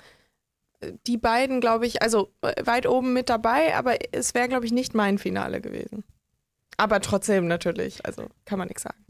[0.79, 4.65] äh, die beiden, glaube ich, also äh, weit oben mit dabei, aber es wäre, glaube
[4.65, 6.03] ich, nicht mein Finale gewesen.
[6.77, 9.03] Aber trotzdem natürlich, also kann man nichts sagen.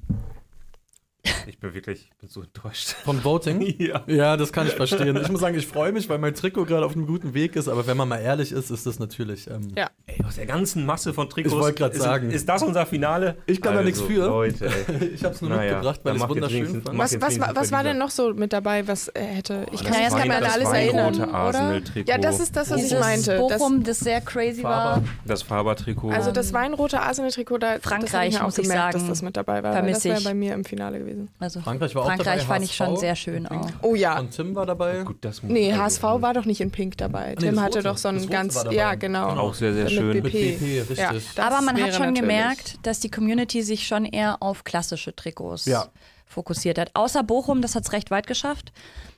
[1.47, 2.95] Ich bin wirklich ich bin so enttäuscht.
[3.03, 3.61] Vom Voting?
[3.79, 4.01] ja.
[4.07, 5.15] Ja, das kann ich verstehen.
[5.21, 7.67] Ich muss sagen, ich freue mich, weil mein Trikot gerade auf einem guten Weg ist,
[7.67, 9.47] aber wenn man mal ehrlich ist, ist das natürlich.
[9.49, 9.89] Ähm, Ja.
[10.07, 11.53] Ey, aus der ganzen Masse von Trikots.
[11.53, 12.31] Ich wollte ist- sagen.
[12.31, 13.37] Ist das unser Finale?
[13.45, 14.25] Ich kann da nichts für.
[14.27, 15.09] Leute, ey.
[15.13, 16.97] Ich habe es nur Naja, mitgebracht, weil ich es wunderschön fand.
[16.97, 19.65] Was, was, was war denn noch so mit dabei, was er hätte?
[19.71, 21.15] Ich Oh, kann das Wein- nicht mehr an das alles erinnern.
[21.15, 21.33] Oder?
[21.33, 22.09] Arsenal-Trikot.
[22.11, 23.37] Ja, das ist das, was ich Dieses meinte.
[23.49, 24.75] Das, Bochum, das sehr crazy Faber.
[24.75, 25.03] war.
[25.25, 26.11] Das Faber-Trikot.
[26.11, 29.09] also das weinrote Arsenal-Trikot, da das Frankreich, ich mir auch muss ich gemerkt, sagen, dass
[29.09, 29.81] das mit dabei war.
[29.81, 30.23] Das wäre ich.
[30.23, 31.10] bei mir im Finale gewesen.
[31.39, 33.67] Also Frankreich war auch Frankreich dabei, fand ich schon sehr schön auch.
[33.81, 34.19] Oh ja.
[34.19, 35.03] Und Tim war dabei.
[35.03, 37.35] Gut, das muss- Nee, also, HSV war doch nicht in Pink dabei.
[37.39, 37.83] nee, Tim hatte Rote.
[37.89, 39.29] doch so einen Rote ganz, ja genau.
[39.29, 40.11] Auch sehr, sehr Mit schön.
[40.21, 40.23] BP.
[40.23, 40.97] Mit BP, richtig.
[40.97, 41.11] Ja,
[41.45, 45.65] Aber man hat schon natürlich- gemerkt, dass die Community sich schon eher auf klassische Trikots
[45.65, 45.87] Ja.
[46.25, 46.91] fokussiert hat.
[46.93, 48.71] Außer Bochum, das hat es recht weit geschafft.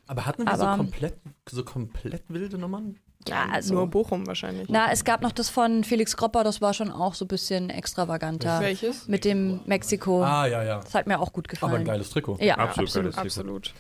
[0.08, 1.16] Aber hatten wir so Aber- komplett,
[1.50, 2.98] so komplett wilde Nummern?
[3.30, 3.74] Ja, also.
[3.74, 4.68] Nur Bochum wahrscheinlich.
[4.70, 7.70] Na, es gab noch das von Felix Gropper, das war schon auch so ein bisschen
[7.70, 8.60] extravaganter.
[8.62, 9.08] Welches?
[9.08, 10.24] Mit dem Mexiko.
[10.24, 10.80] Ah, ja, ja.
[10.80, 11.72] Das hat mir auch gut gefallen.
[11.72, 12.38] Aber ein geiles Trikot.
[12.40, 13.16] Ja, Absolut absolut.
[13.16, 13.50] geiles Trikot.
[13.50, 13.74] Absolut.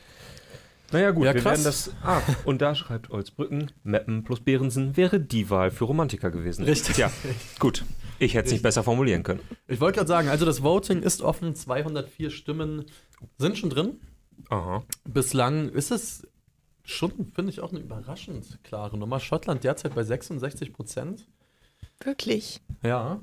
[0.92, 1.54] Naja, gut, Ja, wir krass.
[1.54, 1.92] werden das.
[2.04, 6.66] Ah, und da schreibt Olsbrücken, Meppen plus Behrensen wäre die Wahl für Romantiker gewesen.
[6.66, 6.98] Richtig.
[6.98, 7.12] Ja,
[7.60, 7.84] gut.
[8.20, 9.40] Ich hätte es nicht besser formulieren können.
[9.68, 11.56] Ich wollte gerade sagen, also das Voting ist offen.
[11.56, 12.86] 204 Stimmen
[13.40, 14.00] sind schon drin.
[14.50, 14.84] Aha.
[15.06, 16.28] Bislang ist es
[16.86, 19.20] schon, finde ich, auch eine überraschend klare Nummer.
[19.20, 21.26] Schottland derzeit bei 66 Prozent.
[22.04, 22.62] Wirklich.
[22.84, 23.22] Ja.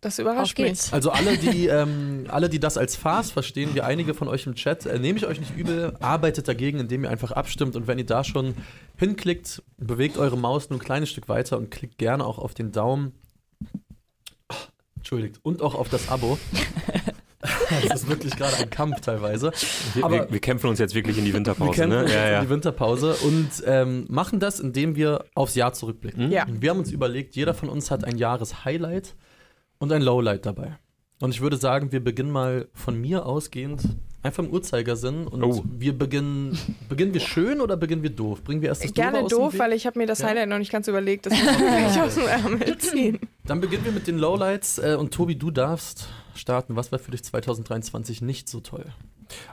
[0.00, 0.92] Das überrascht mich.
[0.92, 4.56] Also alle, die, ähm, alle, die das als Farce verstehen, wie einige von euch im
[4.56, 7.98] Chat, äh, nehme ich euch nicht übel, arbeitet dagegen, indem ihr einfach abstimmt und wenn
[7.98, 8.56] ihr da schon
[8.96, 12.72] hinklickt, bewegt eure Maus nur ein kleines Stück weiter und klickt gerne auch auf den
[12.72, 13.12] Daumen.
[14.48, 14.56] Ah,
[14.96, 15.38] Entschuldigt.
[15.44, 16.36] Und auch auf das Abo.
[17.88, 19.50] das ist wirklich gerade ein Kampf teilweise.
[19.94, 22.02] Wir, Aber- wir, wir kämpfen uns jetzt wirklich in die Wir Winterpause, kämpfen ne?
[22.04, 22.38] uns Ja, ja.
[22.38, 26.30] in die Winterpause und ähm, machen das, indem wir aufs Jahr zurückblicken.
[26.30, 26.46] Ja.
[26.46, 29.14] Und wir haben uns überlegt, jeder von uns hat ein Jahreshighlight
[29.78, 30.78] und ein Lowlight dabei.
[31.20, 33.82] Und ich würde sagen, wir beginnen mal von mir ausgehend
[34.24, 35.26] einfach im Uhrzeigersinn.
[35.26, 35.64] Und Oh.
[35.78, 36.56] wir beginnen.
[36.88, 38.42] Beginnen wir schön oder beginnen wir doof?
[38.44, 39.60] Bringen wir erst das Gerne Doofe aus dem doof, Weg?
[39.60, 40.28] weil ich habe mir das Ja.
[40.28, 41.26] Highlight noch nicht ganz überlegt.
[41.30, 43.18] Das muss ich aus dem Ärmel ziehen.
[43.44, 44.78] Dann beginnen wir mit den Lowlights.
[44.78, 46.76] Äh, und Tobi, du darfst starten.
[46.76, 48.86] Was war für dich 2023 nicht so toll?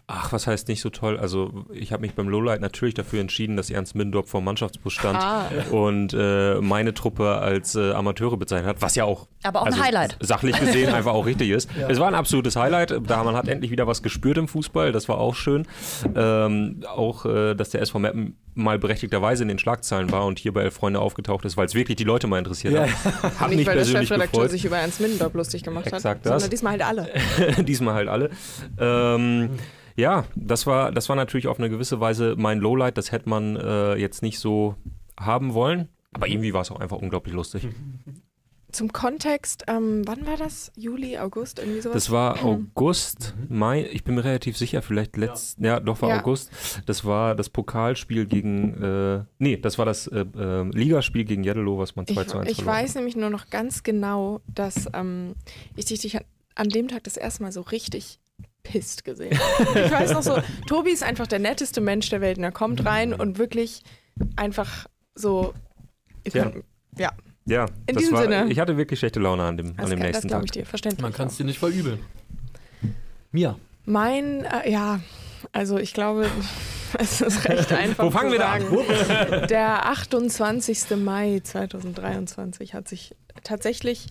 [0.08, 1.18] Ach, was heißt nicht so toll?
[1.20, 4.94] Also ich habe mich beim Lowlight natürlich dafür entschieden, dass Ernst Mindorp vor dem Mannschaftsbus
[4.94, 5.46] stand Ah.
[5.72, 9.80] und äh, meine Truppe als äh, Amateure bezeichnet hat, was ja auch Aber auch also
[9.80, 10.18] ein Highlight.
[10.20, 11.70] sachlich gesehen einfach auch richtig ist.
[11.90, 15.08] Es war ein absolutes Highlight, da man hat endlich wieder was gespürt im Fußball, das
[15.10, 15.68] war auch schön.
[16.16, 20.54] Ähm, auch, äh, dass der SV Meppen mal berechtigterweise in den Schlagzeilen war und hier
[20.54, 22.82] bei Elf Freunde aufgetaucht ist, weil es wirklich die Leute mal interessiert Ja.
[22.88, 22.90] hat.
[23.40, 24.52] Hat Nicht, mich weil der persönlich Chefredakteur gefreut.
[24.52, 26.32] sich über Ernst Middendorf lustig gemacht hat, Exakt das.
[26.34, 27.10] sondern diesmal halt alle.
[27.64, 28.30] Diesmal halt alle.
[28.80, 29.52] Ähm,
[30.00, 32.98] ja, das war, das war natürlich auf eine gewisse Weise mein Lowlight.
[32.98, 34.76] Das hätte man äh, jetzt nicht so
[35.20, 35.90] haben wollen.
[36.14, 37.68] Aber irgendwie war es auch einfach unglaublich lustig.
[38.72, 40.72] Zum Kontext, ähm, wann war das?
[40.76, 41.96] Juli, August, irgendwie sowas?
[41.96, 46.20] Das war August, Mai, ich bin mir relativ sicher, vielleicht letzt, ja, doch war Ja.
[46.20, 46.52] August.
[46.86, 51.80] Das war das Pokalspiel gegen, äh, nee, das war das äh, äh, Ligaspiel gegen Jeddelo,
[51.80, 52.66] was man 2 ich, zu 1 ich hat.
[52.68, 55.34] weiß nämlich nur noch ganz genau, dass ähm,
[55.76, 56.20] ich dich,
[56.54, 58.20] an dem Tag das erste Mal so richtig
[58.64, 59.32] pisst gesehen.
[59.76, 62.86] Ich weiß noch so, Tobi ist einfach der netteste Mensch der Welt und er kommt
[62.86, 63.84] rein und wirklich
[64.36, 65.54] einfach so.
[66.24, 66.46] Ich Ja.
[66.46, 66.64] mein,
[66.98, 67.12] ja,
[67.46, 68.48] Ja, In das diesem war, Sinne.
[68.52, 70.46] ich hatte wirklich schlechte Laune an dem, das, an dem das nächsten glaube Tag.
[70.46, 71.02] ich dir, verständlich.
[71.02, 72.00] Man kann es dir nicht verübeln.
[73.32, 73.58] Mia.
[73.86, 75.00] Mein, äh, ja,
[75.52, 76.28] also ich glaube,
[77.00, 78.04] es ist recht einfach.
[78.06, 78.52] Wo fangen zu wir da
[79.42, 79.48] an?
[79.48, 80.98] Der 28.
[80.98, 84.08] Mai 2023 hat sich tatsächlich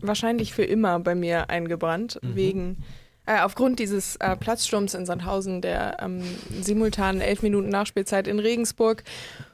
[0.00, 2.78] wahrscheinlich für immer bei mir eingebrannt, wegen
[3.28, 6.22] äh, aufgrund dieses äh, Platzsturms in Sandhausen, der ähm,
[6.62, 9.04] simultanen elf Minuten Nachspielzeit in Regensburg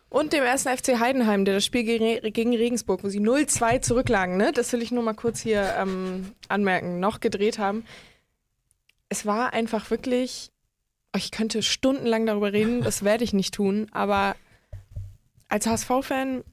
[0.08, 4.52] und dem ersten FC Heidenheim, der das Spiel gegen, Regensburg, wo sie 0-2 zurücklagen, ne?
[4.52, 7.84] das will ich nur mal kurz hier ähm, anmerken, noch gedreht haben.
[9.08, 10.52] Es war einfach wirklich,
[11.12, 14.36] oh, ich könnte stundenlang darüber reden, das werde ich nicht tun, aber
[15.48, 16.44] als HSV-Fan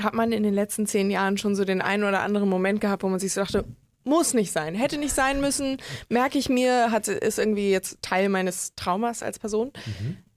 [0.00, 3.04] hat man in den letzten zehn Jahren schon so den einen oder anderen Moment gehabt,
[3.04, 3.64] wo man sich so dachte,
[4.08, 8.28] muss nicht sein, hätte nicht sein müssen, merke ich mir, hat, ist irgendwie jetzt Teil
[8.28, 9.72] meines Traumas als Person.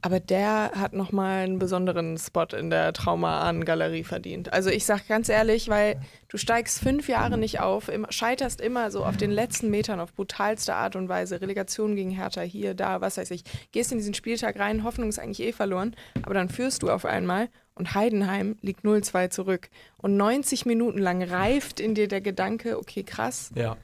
[0.03, 4.51] Aber der hat nochmal einen besonderen Spot in der Trauma-An-Galerie verdient.
[4.51, 8.89] Also ich sag ganz ehrlich, weil du steigst fünf Jahre nicht auf, immer, scheiterst immer
[8.89, 11.39] so auf den letzten Metern auf brutalste Art und Weise.
[11.39, 13.43] Relegation gegen Hertha, hier, da, was weiß ich.
[13.71, 17.05] Gehst in diesen Spieltag rein, Hoffnung ist eigentlich eh verloren, aber dann führst du auf
[17.05, 19.69] einmal und Heidenheim liegt 0-2 zurück.
[19.97, 23.77] Und 90 Minuten lang reift in dir der Gedanke, okay, krass, Ja.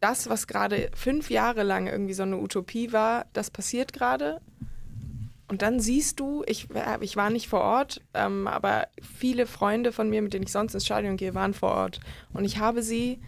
[0.00, 4.42] das, was gerade fünf Jahre lang irgendwie so eine Utopie war, das passiert gerade.
[5.48, 9.92] Und dann siehst du, ich, äh, ich war nicht vor Ort, ähm, aber viele Freunde
[9.92, 12.00] von mir, mit denen ich sonst ins Stadion gehe, waren vor Ort.
[12.32, 13.18] Und ich habe sie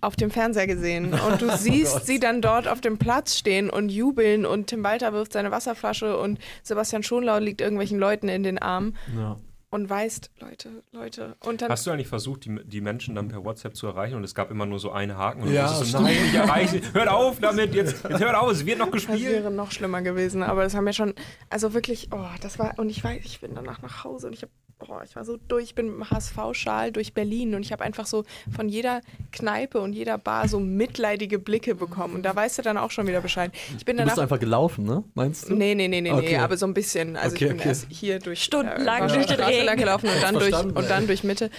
[0.00, 1.12] auf dem Fernseher gesehen.
[1.12, 5.12] Und du siehst sie dann dort auf dem Platz stehen und jubeln und Tim Walter
[5.12, 9.38] wirft seine Wasserflasche und Sebastian Schonlau liegt irgendwelchen Leuten in den Armen ja.
[9.76, 11.36] Und weißt, Leute, Leute.
[11.44, 14.24] Und dann Hast du eigentlich versucht, die, die Menschen dann per WhatsApp zu erreichen und
[14.24, 17.08] es gab immer nur so einen Haken und Ja, du so, nein, nicht erreichen, hört
[17.08, 19.20] auf damit, jetzt, jetzt hört auf, es wird noch Das gespielt.
[19.30, 21.14] wäre noch schlimmer gewesen, aber das haben wir schon,
[21.50, 24.42] also wirklich, oh, das war, und ich weiß, ich bin danach nach Hause und ich
[24.42, 27.72] habe, oh, ich war so durch, ich bin mit dem HSV-Schal durch Berlin und ich
[27.72, 29.00] habe einfach so von jeder
[29.32, 33.06] Kneipe und jeder Bar so mitleidige Blicke bekommen und da weißt du dann auch schon
[33.06, 33.52] wieder Bescheid.
[33.78, 35.04] Ich bin Du bist danach, einfach gelaufen, ne?
[35.14, 35.54] Meinst du?
[35.54, 36.26] nee, nee, nee, nee, Okay.
[36.28, 37.68] nee, aber so ein bisschen, also Okay, ich bin okay.
[37.68, 41.24] erst hier durch, Stundenlang äh, durch den Straße gelaufen und dann, durch, und dann durch
[41.24, 41.50] Mitte.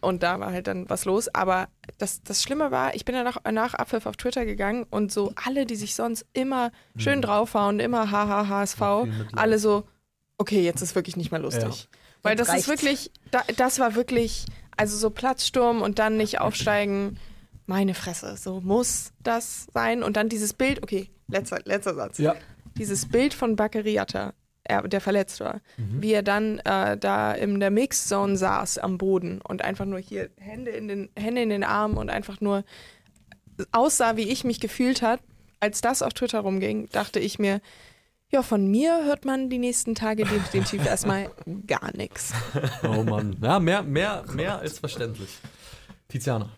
[0.00, 1.28] Und da war halt dann was los.
[1.28, 5.12] Aber das, das Schlimme war, ich bin dann nach, nach Abpfiff auf Twitter gegangen und
[5.12, 8.80] so alle, die sich sonst immer schön draufhauen, immer haha HSV,
[9.36, 9.84] alle so,
[10.38, 11.88] okay, jetzt ist wirklich nicht mehr lustig.
[12.22, 12.68] Weil das ist reicht's.
[12.68, 14.44] wirklich, da, das war wirklich,
[14.76, 17.18] also so Platzsturm und dann nicht aufsteigen,
[17.66, 20.02] meine Fresse, so muss das sein.
[20.02, 22.34] Und dann dieses Bild, okay, letzter, letzter Satz Ja.
[22.76, 26.02] dieses Bild von Bakariata, er, der verletzt war, Mhm.
[26.02, 30.30] wie er dann äh, da in der Mixzone saß am Boden und einfach nur hier
[30.36, 32.64] Hände in den, Hände in den Armen und einfach nur
[33.72, 35.20] aussah, wie ich mich gefühlt hat,
[35.60, 37.60] als das auf Twitter rumging, dachte ich mir,
[38.30, 41.30] ja, von mir hört man die nächsten Tage definitiv erstmal
[41.66, 42.32] gar nichts.
[42.82, 43.36] Oh Mann.
[43.42, 45.30] Ja, mehr, mehr, mehr als verständlich.
[46.08, 46.48] Tiziana.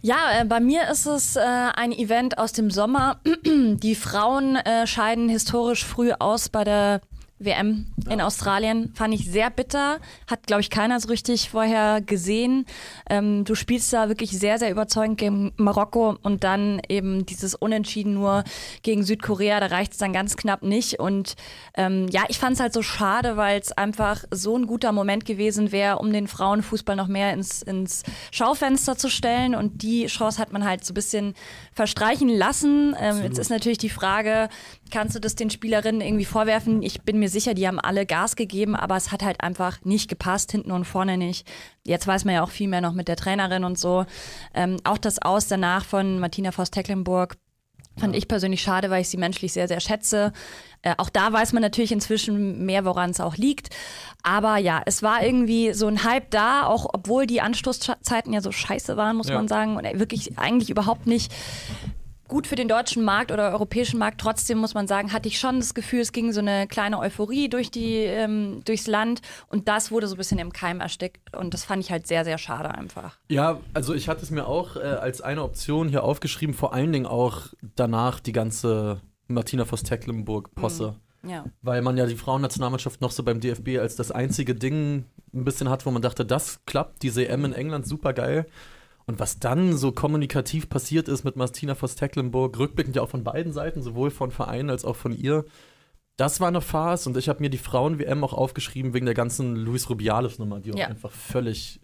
[0.00, 3.20] Ja, äh, bei mir ist es äh, ein Event aus dem Sommer.
[3.44, 7.00] Die Frauen äh, scheiden historisch früh aus bei der
[7.38, 8.92] WM in Australien.
[8.94, 9.98] Fand ich sehr bitter.
[10.26, 12.66] Hat, glaube ich, keiner so richtig vorher gesehen.
[13.08, 18.14] Ähm, du spielst da wirklich sehr, sehr überzeugend gegen Marokko und dann eben dieses Unentschieden
[18.14, 18.44] nur
[18.82, 19.60] gegen Südkorea.
[19.60, 20.98] Da reicht es dann ganz knapp nicht.
[20.98, 21.36] Und
[21.74, 25.24] ähm, ja, ich fand es halt so schade, weil es einfach so ein guter Moment
[25.24, 29.54] gewesen wäre, um den Frauenfußball noch mehr ins, ins Schaufenster zu stellen.
[29.54, 31.34] Und die Chance hat man halt so ein bisschen
[31.72, 32.96] verstreichen lassen.
[32.98, 34.48] Ähm, jetzt ist natürlich die Frage,
[34.90, 36.82] kannst du das den Spielerinnen irgendwie vorwerfen?
[36.82, 40.08] Ich bin mir sicher, die haben alle Gas gegeben, aber es hat halt einfach nicht
[40.08, 41.46] gepasst, hinten und vorne nicht.
[41.84, 44.06] Jetzt weiß man ja auch viel mehr noch mit der Trainerin und so.
[44.54, 47.36] Ähm, auch das Aus danach von Martina Voss-Tecklenburg
[47.98, 50.32] Fand ich persönlich schade, weil ich sie menschlich sehr, sehr schätze.
[50.82, 53.74] Äh, auch da weiß man natürlich inzwischen mehr, woran es auch liegt.
[54.22, 58.52] Aber ja, es war irgendwie so ein Hype da, auch obwohl die Anstoßzeiten ja so
[58.52, 59.34] scheiße waren, muss Ja.
[59.34, 59.76] man sagen.
[59.76, 61.32] Und wirklich eigentlich überhaupt nicht
[62.28, 64.20] gut für den deutschen Markt oder europäischen Markt.
[64.20, 67.48] Trotzdem muss man sagen, hatte ich schon das Gefühl, es ging so eine kleine Euphorie
[67.48, 69.22] durch die, ähm, durchs Land.
[69.48, 71.34] Und das wurde so ein bisschen im Keim erstickt.
[71.36, 73.18] Und das fand ich halt sehr, sehr schade einfach.
[73.28, 76.92] Ja, also ich hatte es mir auch äh, als eine Option hier aufgeschrieben, vor allen
[76.92, 80.94] Dingen auch danach die ganze Martina Voss-Tecklenburg-Posse.
[81.24, 81.44] Ja.
[81.62, 85.68] Weil man ja die Frauennationalmannschaft noch so beim DFB als das einzige Ding ein bisschen
[85.68, 88.46] hat, wo man dachte, das klappt, diese EM in England, super geil.
[89.08, 93.52] Und was dann so kommunikativ passiert ist mit Martina Voss-Tecklenburg, rückblickend ja auch von beiden
[93.54, 95.46] Seiten, sowohl von Vereinen als auch von ihr,
[96.18, 99.56] das war eine Farce und ich habe mir die Frauen-WM auch aufgeschrieben wegen der ganzen
[99.56, 100.88] Luis Rubiales-Nummer, die auch Ja.
[100.88, 101.80] einfach völlig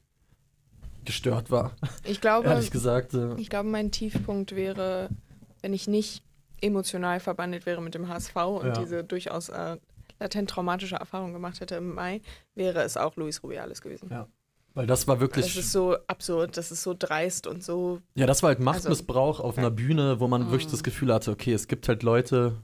[1.07, 1.73] gestört war,
[2.05, 3.15] Ich glaube, ehrlich gesagt.
[3.15, 3.35] äh.
[3.37, 5.09] ich glaube, mein Tiefpunkt wäre,
[5.63, 6.23] wenn ich nicht
[6.61, 8.73] emotional verbandelt wäre mit dem HSV und Ja.
[8.73, 9.77] diese durchaus äh,
[10.21, 12.21] latent traumatische Erfahrung gemacht hätte im Mai,
[12.55, 14.09] wäre es auch Luis Rubiales gewesen.
[14.11, 14.29] Ja.
[14.75, 15.47] Weil das war wirklich.
[15.55, 18.01] Das ist so absurd, das ist so dreist und so.
[18.17, 20.71] Ja, das war halt Also, Machtmissbrauch auf einer Bühne, wo man wirklich Mhm.
[20.73, 22.57] das Gefühl hatte, okay, es gibt halt Leute,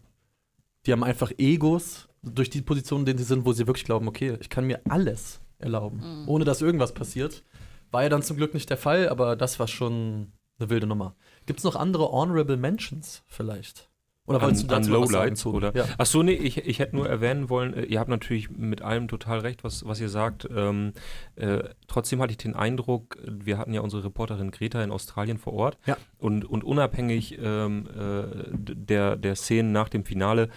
[0.86, 4.08] die haben einfach Egos durch die Position, in denen sie sind, wo sie wirklich glauben,
[4.08, 6.28] okay, ich kann mir alles erlauben, Mhm.
[6.28, 7.44] ohne dass irgendwas passiert.
[7.92, 11.14] War ja dann zum Glück nicht der Fall, aber das war schon eine wilde Nummer.
[11.46, 13.89] Gibt es noch andere Honorable Mentions vielleicht?
[14.30, 15.74] Oder wolltest An, du an dazu noch was sagen, oder?
[15.74, 15.84] Ja.
[15.98, 19.08] Ach so, nee, ich, ich hätte nur erwähnen wollen, äh, ihr habt natürlich mit allem
[19.08, 20.48] total recht, was, was ihr sagt.
[20.54, 20.92] Ähm,
[21.34, 25.52] äh, trotzdem hatte ich den Eindruck, wir hatten ja unsere Reporterin Greta in Australien vor
[25.54, 25.78] Ort.
[25.84, 25.96] Ja.
[26.18, 30.48] Und, und unabhängig ähm, äh, der, der Szenen nach dem Finale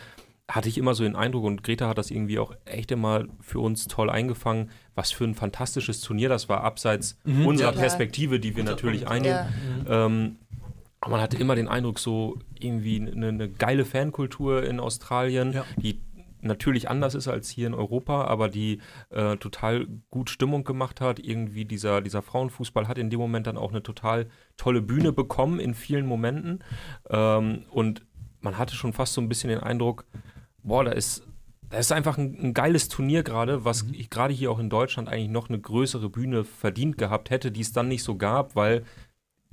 [0.48, 3.60] hatte ich immer so den Eindruck, und Greta hat das irgendwie auch echt immer für
[3.60, 7.80] uns toll eingefangen, was für ein fantastisches Turnier das war, abseits Mhm, unserer ja.
[7.80, 9.48] Perspektive, die wir natürlich einnehmen.
[9.88, 10.06] Ja.
[10.06, 10.36] Ähm,
[11.04, 15.66] aber man hatte immer den Eindruck, so irgendwie eine, eine geile Fankultur in Australien, Ja.
[15.78, 16.02] die
[16.42, 21.20] natürlich anders ist als hier in Europa, aber die äh, total gut Stimmung gemacht hat.
[21.20, 25.60] Irgendwie dieser, dieser Frauenfußball hat in dem Moment dann auch eine total tolle Bühne bekommen
[25.60, 26.64] in vielen Momenten.
[27.10, 28.06] Ähm, und
[28.42, 30.06] man hatte schon fast so ein bisschen den Eindruck,
[30.64, 31.26] boah, da ist,
[31.70, 35.08] da ist einfach ein, ein geiles Turnier gerade, was ich gerade hier auch in Deutschland
[35.08, 38.84] eigentlich noch eine größere Bühne verdient gehabt hätte, die es dann nicht so gab, weil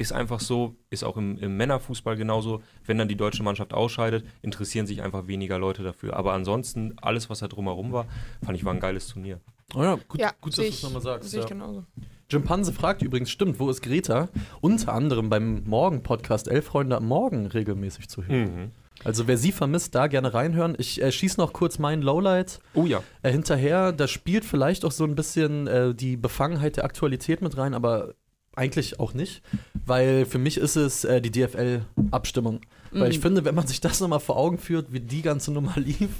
[0.01, 4.25] ist einfach so, ist auch im, im Männerfußball genauso, wenn dann die deutsche Mannschaft ausscheidet,
[4.41, 6.17] interessieren sich einfach weniger Leute dafür.
[6.17, 8.07] Aber ansonsten, alles, was da drumherum war,
[8.43, 9.41] fand ich war ein geiles Turnier.
[9.75, 11.31] Oh ja, gut, ja, gut dass du es nochmal sagst.
[11.31, 11.51] sehe ich ja.
[11.51, 11.85] genauso.
[12.31, 14.31] Jim Panse fragt übrigens, stimmt, wo ist Greta?
[14.63, 18.73] Unter anderem beim Morgen-Podcast Elf Freunde am Morgen regelmäßig zu hören.
[19.05, 20.77] Also wer sie vermisst, da gerne reinhören.
[20.79, 23.03] Ich äh, schieße noch kurz meinen Lowlight Oh ja.
[23.23, 23.93] äh, hinterher.
[23.93, 28.15] Da spielt vielleicht auch so ein bisschen äh, die Befangenheit der Aktualität mit rein, aber
[28.57, 29.43] eigentlich auch nicht.
[29.87, 32.61] Weil für mich ist es äh, die DFL-Abstimmung.
[32.93, 33.23] Weil ich Mhm.
[33.23, 36.11] finde, wenn man sich das nochmal vor Augen führt, wie die ganze Nummer lief,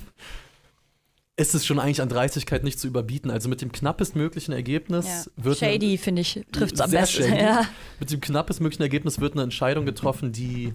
[1.37, 3.31] ist es schon eigentlich an Dreistigkeit nicht zu überbieten.
[3.31, 5.45] Also mit dem knappestmöglichen Ergebnis Ja.
[5.45, 7.23] wird Shady, finde ich, trifft es am besten.
[7.37, 7.65] Ja.
[7.99, 10.75] mit dem knappestmöglichen Ergebnis wird eine Entscheidung getroffen, die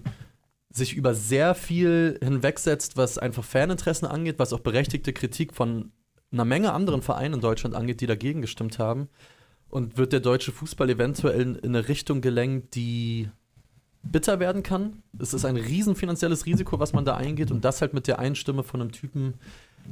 [0.70, 5.92] sich über sehr viel hinwegsetzt, was einfach Faninteressen angeht, was auch berechtigte Kritik von
[6.32, 9.08] einer Menge anderen Vereinen in Deutschland angeht, die dagegen gestimmt haben.
[9.68, 13.28] Und wird der deutsche Fußball eventuell in, in eine Richtung gelenkt, die
[14.02, 15.02] bitter werden kann.
[15.18, 17.50] Es ist ein riesen finanzielles Risiko, was man da eingeht.
[17.50, 19.34] Und das halt mit der Einstimme von einem Typen,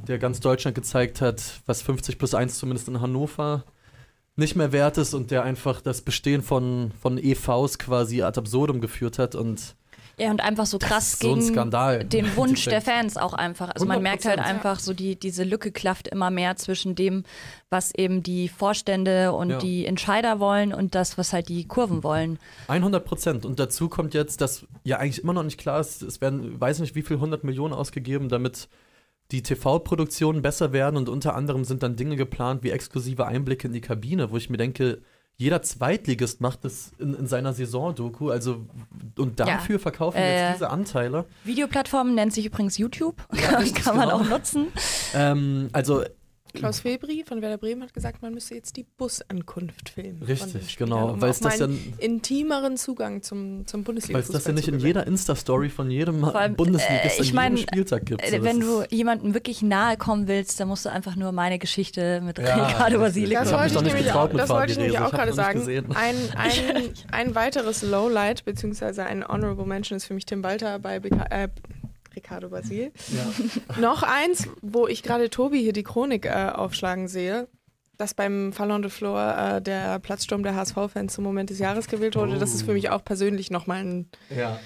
[0.07, 3.65] der ganz Deutschland gezeigt hat, was 50 plus 1 zumindest in Hannover
[4.37, 8.81] nicht mehr wert ist und der einfach das Bestehen von, von EVs quasi ad absurdum
[8.81, 9.35] geführt hat.
[9.35, 9.75] Und
[10.17, 12.03] ja, und einfach so krass so ein gegen Skandal.
[12.03, 12.81] den Wunsch der.
[12.81, 13.69] Fans auch einfach.
[13.73, 17.23] Also man merkt halt 100%, einfach so, die, diese Lücke klafft immer mehr zwischen dem,
[17.69, 19.57] was eben die Vorstände und Ja.
[19.57, 22.39] die Entscheider wollen und das, was halt die Kurven wollen.
[22.67, 23.45] 100 Prozent.
[23.45, 26.79] Und dazu kommt jetzt, dass ja eigentlich immer noch nicht klar ist, es werden, weiß
[26.79, 28.67] nicht wie viel, 100 Millionen ausgegeben, damit
[29.31, 30.97] die TV-Produktionen besser werden.
[30.97, 34.49] Und unter anderem sind dann Dinge geplant wie exklusive Einblicke in die Kabine, wo ich
[34.49, 35.01] mir denke,
[35.37, 38.29] jeder Zweitligist macht das in, in seiner Saison-Doku.
[38.29, 38.65] Also,
[39.17, 39.45] und Ja.
[39.45, 41.25] dafür verkaufen Äh, jetzt diese Anteile.
[41.43, 43.21] Videoplattform nennt sich übrigens YouTube.
[43.31, 44.21] richtig, Kann man genau.
[44.21, 44.67] auch nutzen.
[45.13, 46.03] Ähm, also
[46.55, 50.21] Klaus Febri von Werder Bremen hat gesagt, man müsse jetzt die Busankunft filmen.
[50.23, 51.13] Richtig, genau.
[51.13, 54.53] Um Weil es das ja, einen intimeren Zugang zum, zum bundesliga weil es das ja
[54.53, 58.21] nicht in jeder Insta-Story von jedem allem, Bundesligist äh, ich mein, Spieltag gibt.
[58.23, 61.59] Äh, So, Wenn du jemandem wirklich nahe kommen willst, dann musst du einfach nur meine
[61.59, 62.99] Geschichte mit Ja, Ricardo.
[62.99, 63.43] Basilico.
[63.43, 65.61] Das wollte ich nämlich auch, das wollte ich nämlich auch gerade sagen.
[65.93, 70.99] Ein, ein, ein weiteres Lowlight, beziehungsweise ein Honorable Mention ist für mich Tim Walter bei
[70.99, 71.49] Beca äh,
[72.15, 72.91] Ricardo Basil.
[73.79, 77.47] Noch eins, wo ich gerade Tobi hier die Chronik äh, aufschlagen sehe,
[77.97, 82.15] dass beim Fallon de Flor äh, der Platzsturm der HSV-Fans zum Moment des Jahres gewählt
[82.15, 82.37] wurde.
[82.37, 84.59] Das ist für mich auch persönlich nochmal ein, Ja.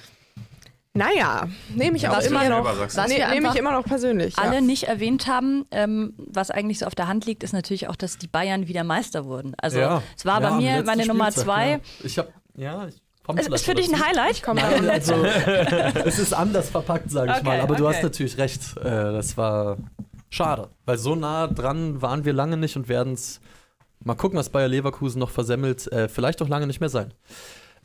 [0.93, 4.37] naja, nehme ich auch Was immer noch, ne, wir nehme ich immer noch persönlich.
[4.39, 4.61] alle ja.
[4.61, 8.17] nicht erwähnt haben, ähm, was eigentlich so auf der Hand liegt, ist natürlich auch, dass
[8.17, 9.53] die Bayern wieder Meister wurden.
[9.61, 10.01] Also ja.
[10.17, 11.69] es war Ja, bei mir meine Nummer Spieltag, zwei.
[11.71, 11.79] Ja.
[12.03, 12.99] Ich hab, ja, ich
[13.35, 13.99] komm Es ist für dich ein.
[13.99, 14.41] Highlight?
[14.53, 15.13] Nein, also,
[16.05, 17.59] es ist anders verpackt, sage ich Okay, mal.
[17.61, 17.95] Aber du okay.
[17.95, 18.77] hast natürlich recht.
[18.77, 19.77] Äh, das war
[20.29, 20.69] schade.
[20.85, 23.39] Weil so nah dran waren wir lange nicht und werden es
[24.03, 25.91] mal gucken, was Bayer Leverkusen noch versemmelt.
[25.91, 27.13] Äh, vielleicht auch lange nicht mehr sein.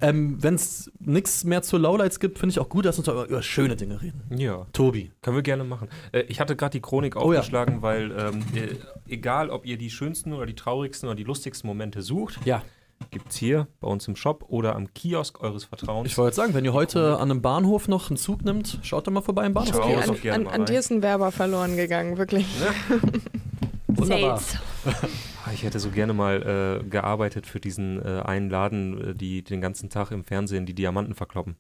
[0.01, 3.09] Ähm, Wenn es nichts mehr zu Lowlights gibt, finde ich auch gut, dass wir uns
[3.09, 4.23] über, über schöne Dinge reden.
[4.37, 4.67] Ja.
[4.73, 5.13] Tobi.
[5.23, 5.89] Können wir gerne machen.
[6.11, 7.39] Äh, ich hatte gerade die Chronik Oh ja.
[7.39, 8.75] aufgeschlagen, weil ähm, äh,
[9.09, 12.63] egal, ob ihr die schönsten oder die traurigsten oder die lustigsten Momente sucht, Ja.
[13.11, 16.09] Gibt es hier bei uns im Shop oder am Kiosk eures Vertrauens.
[16.11, 19.13] Ich wollte sagen, wenn ihr heute an einem Bahnhof noch einen Zug nimmt, schaut doch
[19.13, 19.79] mal vorbei im Bahnhof.
[19.79, 22.47] Okay, an, gerne an, mal an dir ist ein Werber verloren gegangen, wirklich.
[23.87, 24.39] Wunderbar.
[24.39, 24.59] Sales.
[25.45, 29.43] Ah, Ich hätte so gerne mal äh, gearbeitet für diesen äh, einen Laden, äh, die
[29.45, 31.57] den ganzen Tag im Fernsehen die Diamanten verkloppen.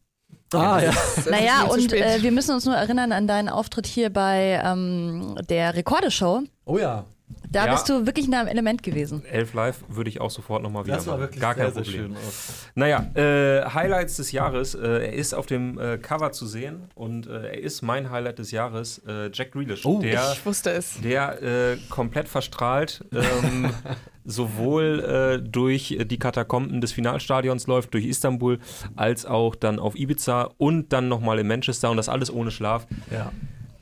[0.52, 0.92] Ah, ja.
[1.30, 5.74] Naja, und äh, wir müssen uns nur erinnern an deinen Auftritt hier bei ähm, der
[5.74, 6.42] Rekordeshow.
[6.64, 7.04] Oh ja.
[7.50, 7.72] Da Ja.
[7.72, 9.24] bist du wirklich in einem Element gewesen.
[9.24, 11.22] Elf Live würde ich auch sofort nochmal wieder Das war machen.
[11.22, 12.16] wirklich Gar kein sehr, sehr Problem.
[12.16, 12.16] schön.
[12.16, 12.74] Auch.
[12.74, 14.74] Naja, äh, Highlights des Jahres.
[14.74, 18.40] Äh, er ist auf dem äh, Cover zu sehen und äh, er ist mein Highlight
[18.40, 19.86] des Jahres, äh, Jack Grealish.
[19.86, 20.00] Oh.
[20.00, 21.00] der ich wusste es.
[21.00, 23.70] der äh, komplett verstrahlt ähm,
[24.24, 28.58] sowohl äh, durch die Katakomben des Finalstadions läuft, durch Istanbul,
[28.96, 32.86] als auch dann auf Ibiza und dann nochmal in Manchester und das alles ohne Schlaf.
[33.10, 33.32] Ja.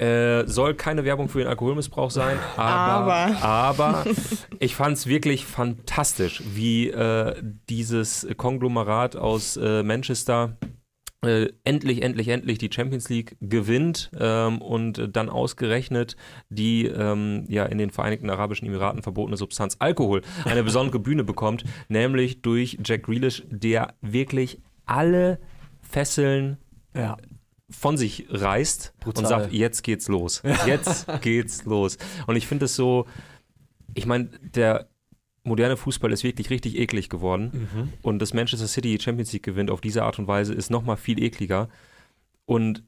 [0.03, 3.45] Äh, soll keine Werbung für den Alkoholmissbrauch sein, aber, Aber.
[3.45, 4.05] aber
[4.59, 10.57] ich fand es wirklich fantastisch, wie äh, dieses Konglomerat aus äh, Manchester
[11.25, 16.17] äh, endlich, endlich, endlich die Champions League gewinnt ähm, und äh, dann ausgerechnet
[16.49, 21.63] die ähm, ja in den Vereinigten Arabischen Emiraten verbotene Substanz Alkohol eine besondere Bühne bekommt,
[21.87, 25.39] nämlich durch Jack Grealish, der wirklich alle
[25.81, 26.59] Fesseln
[26.93, 27.17] Ja.
[27.73, 29.25] Von sich reißt Brutal.
[29.25, 30.43] und sagt, jetzt geht's los.
[30.67, 31.99] Jetzt geht's los.
[32.27, 33.07] Und ich finde es so,
[33.95, 34.89] ich meine, der
[35.45, 37.69] moderne Fußball ist wirklich richtig eklig geworden.
[37.75, 37.93] Mhm.
[38.03, 40.97] Und dass Manchester City die Champions League gewinnt auf diese Art und Weise ist nochmal
[40.97, 41.69] viel ekliger.
[42.45, 42.85] Und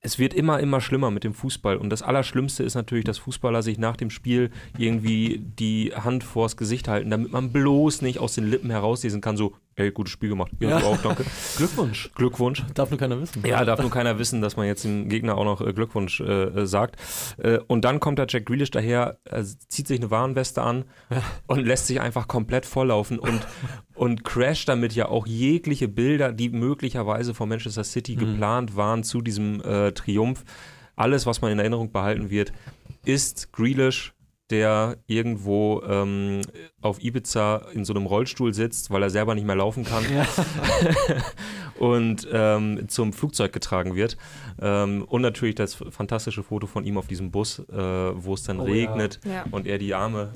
[0.00, 1.76] es wird immer, immer schlimmer mit dem Fußball.
[1.76, 6.56] Und das Allerschlimmste ist natürlich, dass Fußballer sich nach dem Spiel irgendwie die Hand vors
[6.56, 10.28] Gesicht halten, damit man bloß nicht aus den Lippen herauslesen kann, so, ey, gutes Spiel
[10.28, 10.50] gemacht.
[10.60, 10.80] Ja, Ja.
[10.80, 11.24] du auch, danke.
[11.56, 12.10] Glückwunsch.
[12.14, 12.64] Glückwunsch.
[12.74, 13.42] Darf nur keiner wissen.
[13.46, 16.24] Ja, darf nur keiner wissen, dass man jetzt dem Gegner auch noch äh, Glückwunsch äh,
[16.44, 16.96] äh, sagt.
[17.38, 19.18] Äh, und dann kommt da Jack Grealish daher,
[19.68, 20.84] zieht sich eine Warnweste an
[21.46, 23.46] und lässt sich einfach komplett volllaufen und,
[23.94, 28.18] und crasht damit ja auch jegliche Bilder, die möglicherweise von Manchester City Mhm.
[28.20, 30.44] geplant waren zu diesem äh, Triumph.
[30.96, 32.52] Alles, was man in Erinnerung behalten wird,
[33.04, 34.14] ist Grealish,
[34.50, 36.40] der irgendwo ähm,
[36.88, 40.04] auf Ibiza in so einem Rollstuhl sitzt, weil er selber nicht mehr laufen kann
[41.78, 44.16] und ähm, zum Flugzeug getragen wird.
[44.60, 48.60] Ähm, und natürlich das fantastische Foto von ihm auf diesem Bus, äh, wo es dann
[48.60, 48.72] Oh ja.
[48.72, 49.44] regnet Ja.
[49.50, 50.32] und er die Arme.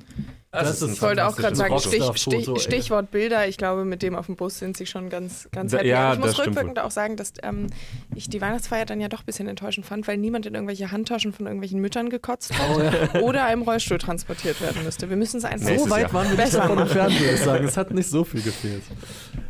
[0.55, 2.47] Das ist Ich wollte auch gerade sagen, Stich, Stich.
[2.63, 3.49] Stichwort Bilder.
[3.49, 5.89] Ich glaube, mit dem auf dem Bus sind sie schon ganz, ganz happy.
[5.89, 7.69] ja, ich muss das rückwirkend auch sagen, dass ähm,
[8.15, 11.33] ich die Weihnachtsfeier dann ja doch ein bisschen enttäuschend fand, weil niemand in irgendwelche Handtaschen
[11.33, 13.23] von irgendwelchen Müttern gekotzt hat Oh, ja.
[13.23, 15.09] oder im Rollstuhl transportiert werden müsste.
[15.09, 17.65] Wir müssen es einfach So weit waren wir Besser entfernt, würde ich sagen.
[17.65, 18.83] Es hat nicht so viel gefehlt.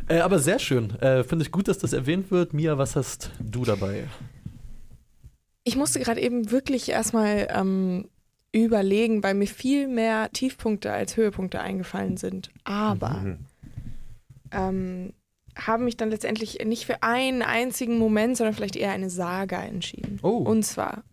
[0.07, 0.91] Äh, aber sehr schön.
[0.99, 2.53] Äh, Finde ich gut, dass das erwähnt wird.
[2.53, 4.07] Mia, was hast du dabei?
[5.63, 8.09] Ich musste gerade eben wirklich erstmal ähm,
[8.51, 12.49] überlegen, weil mir viel mehr Tiefpunkte als Höhepunkte eingefallen sind.
[12.65, 13.37] Aber Mhm.
[14.51, 15.13] ähm,
[15.55, 20.19] haben mich dann letztendlich nicht für einen einzigen Moment, sondern vielleicht eher eine Saga entschieden.
[20.23, 20.37] Oh.
[20.37, 21.03] Und zwar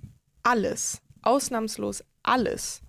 [0.42, 2.80] alles, ausnahmslos alles,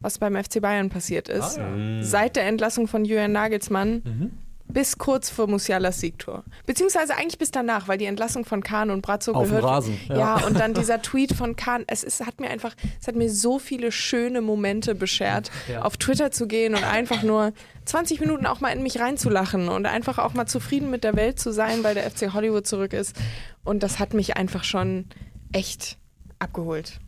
[0.00, 1.68] was beim FC Bayern passiert ist, Ah, ja.
[1.68, 2.02] Mhm.
[2.02, 4.30] seit der Entlassung von Julian Nagelsmann Mhm.
[4.66, 6.44] bis kurz vor Musialas Siegtor.
[6.64, 9.64] Beziehungsweise eigentlich bis danach, weil die Entlassung von Kahn und Brazzo Auf dem gehört.
[9.64, 9.98] Rasen.
[10.08, 10.36] Ja.
[10.46, 11.82] und dann dieser Tweet von Kahn.
[11.88, 15.82] Es ist, hat mir einfach, es hat mir so viele schöne Momente beschert, Ja.
[15.82, 17.52] auf Twitter zu gehen und einfach nur
[17.84, 21.40] 20 Minuten auch mal in mich reinzulachen und einfach auch mal zufrieden mit der Welt
[21.40, 23.16] zu sein, weil der FC Hollywood zurück ist.
[23.64, 25.06] Und das hat mich einfach schon
[25.52, 25.98] echt
[26.38, 27.00] abgeholt.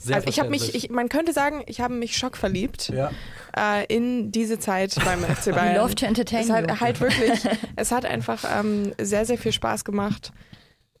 [0.00, 3.10] Sehr also ich habe mich, ich, man könnte sagen, ich habe mich schockverliebt Ja.
[3.56, 5.76] äh, in diese Zeit beim FC Bayern.
[5.76, 7.40] love to entertain es hat halt wirklich,
[7.76, 10.32] es hat einfach ähm, sehr, sehr viel Spaß gemacht.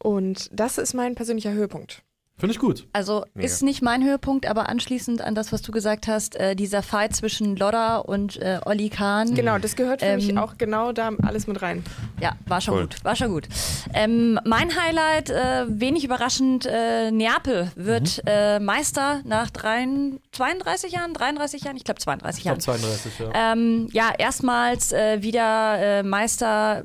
[0.02, 2.02] Und das ist mein persönlicher Höhepunkt.
[2.40, 2.86] Finde ich gut.
[2.92, 3.46] Also Mega.
[3.46, 7.14] ist nicht mein Höhepunkt, aber anschließend an das, was du gesagt hast, äh, dieser Fight
[7.14, 9.34] zwischen Lodda und äh, Olli Kahn.
[9.34, 11.84] Genau, das gehört für Ähm, mich auch genau da alles mit rein.
[12.20, 12.82] Ja, war schon Voll.
[12.84, 13.46] gut, war schon gut.
[13.94, 21.12] Ähm, mein Highlight, äh, wenig überraschend, äh, Neapel wird äh, Meister nach dreien- 32 Jahren,
[21.14, 22.80] 33 Jahren, ich glaube 32 Ich glaube Jahren.
[22.80, 23.52] 32, ja.
[23.52, 26.84] Ähm, ja, erstmals äh, wieder äh, Meister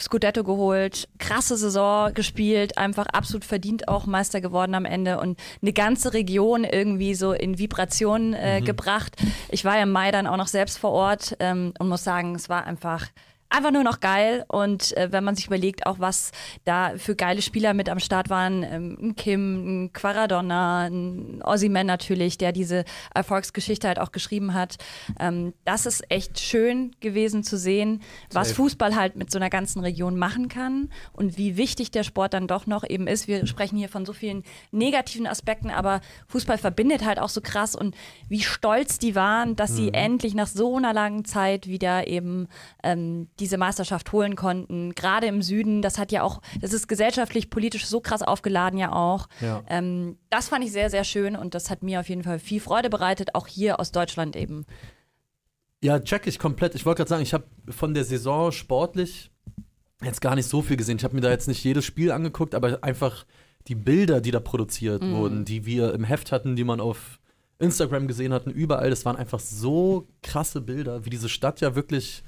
[0.00, 5.72] Scudetto geholt, krasse Saison gespielt, einfach absolut verdient auch Meister geworden am Ende und eine
[5.72, 9.16] ganze Region irgendwie so in Vibration äh, gebracht.
[9.50, 12.34] Ich war ja im Mai dann auch noch selbst vor Ort ähm, und muss sagen,
[12.34, 13.06] es war einfach
[13.50, 16.30] einfach nur noch geil und äh, wenn man sich überlegt, auch was
[16.64, 21.86] da für geile Spieler mit am Start waren, ähm, ein Kim, ein Quaradonna, ein Ossiman
[21.86, 24.76] natürlich, der diese Erfolgsgeschichte halt auch geschrieben hat.
[25.18, 28.56] Ähm, das ist echt schön gewesen zu sehen, was Safe.
[28.56, 32.46] Fußball halt mit so einer ganzen Region machen kann und wie wichtig der Sport dann
[32.46, 33.26] doch noch eben ist.
[33.26, 37.74] Wir sprechen hier von so vielen negativen Aspekten, aber Fußball verbindet halt auch so krass
[37.74, 37.96] und
[38.28, 42.48] wie stolz die waren, dass sie endlich nach so einer langen Zeit wieder eben
[42.84, 44.94] ähm, diese Meisterschaft holen konnten.
[44.94, 48.92] Gerade im Süden, das hat ja auch, das ist gesellschaftlich, politisch so krass aufgeladen ja
[48.92, 49.28] auch.
[49.40, 49.62] Ja.
[49.68, 52.60] Ähm, das fand ich sehr, sehr schön und das hat mir auf jeden Fall viel
[52.60, 54.66] Freude bereitet, auch hier aus Deutschland eben.
[55.82, 56.74] Ja, check ich komplett.
[56.74, 59.30] Ich wollte gerade sagen, ich habe von der Saison sportlich
[60.02, 60.98] jetzt gar nicht so viel gesehen.
[60.98, 63.24] Ich habe mir da jetzt nicht jedes Spiel angeguckt, aber einfach
[63.68, 67.20] die Bilder, die da produziert wurden, die wir im Heft hatten, die man auf
[67.58, 72.22] Instagram gesehen hatten, überall, das waren einfach so krasse Bilder, wie diese Stadt ja wirklich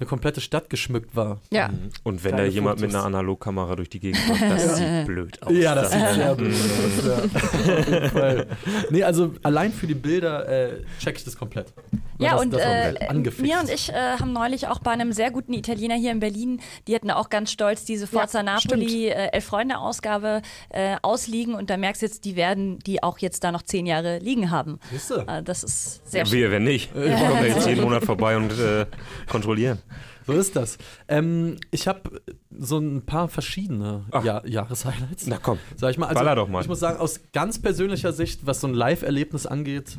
[0.00, 1.40] eine komplette Stadt geschmückt war.
[1.50, 1.70] Ja.
[2.04, 3.04] Und wenn Geile da jemand mit Fotos.
[3.04, 5.52] einer Analogkamera durch die Gegend kommt, das sieht blöd aus.
[5.52, 8.14] Ja, das sieht sehr blöd aus.
[8.14, 8.44] Ja.
[8.90, 11.72] Nee, also allein für die Bilder äh, check ich das komplett.
[12.18, 15.30] Ja, das, und das äh, mir und ich äh, haben neulich auch bei einem sehr
[15.30, 19.28] guten Italiener hier in Berlin, die hatten auch ganz stolz diese Forza Ja, Napoli äh,
[19.32, 23.62] Elf-Freunde-Ausgabe äh, ausliegen und da merkst du jetzt, die werden die auch jetzt da noch
[23.62, 24.80] zehn Jahre liegen haben.
[25.26, 26.38] Äh, das ist sehr Ja, schön.
[26.38, 26.94] wir, wenn nicht.
[26.94, 28.86] Wir kommen jetzt jeden Monat vorbei und äh,
[29.30, 29.78] kontrollieren.
[30.26, 30.76] So ist das.
[31.08, 35.26] Ähm, ich habe so ein paar verschiedene ja Jahreshighlights.
[35.26, 35.58] Na komm.
[35.76, 36.06] Sag ich mal.
[36.06, 36.60] Also, Baller doch mal.
[36.60, 39.96] Ich muss sagen, aus ganz persönlicher Sicht, was so ein Live-Erlebnis angeht,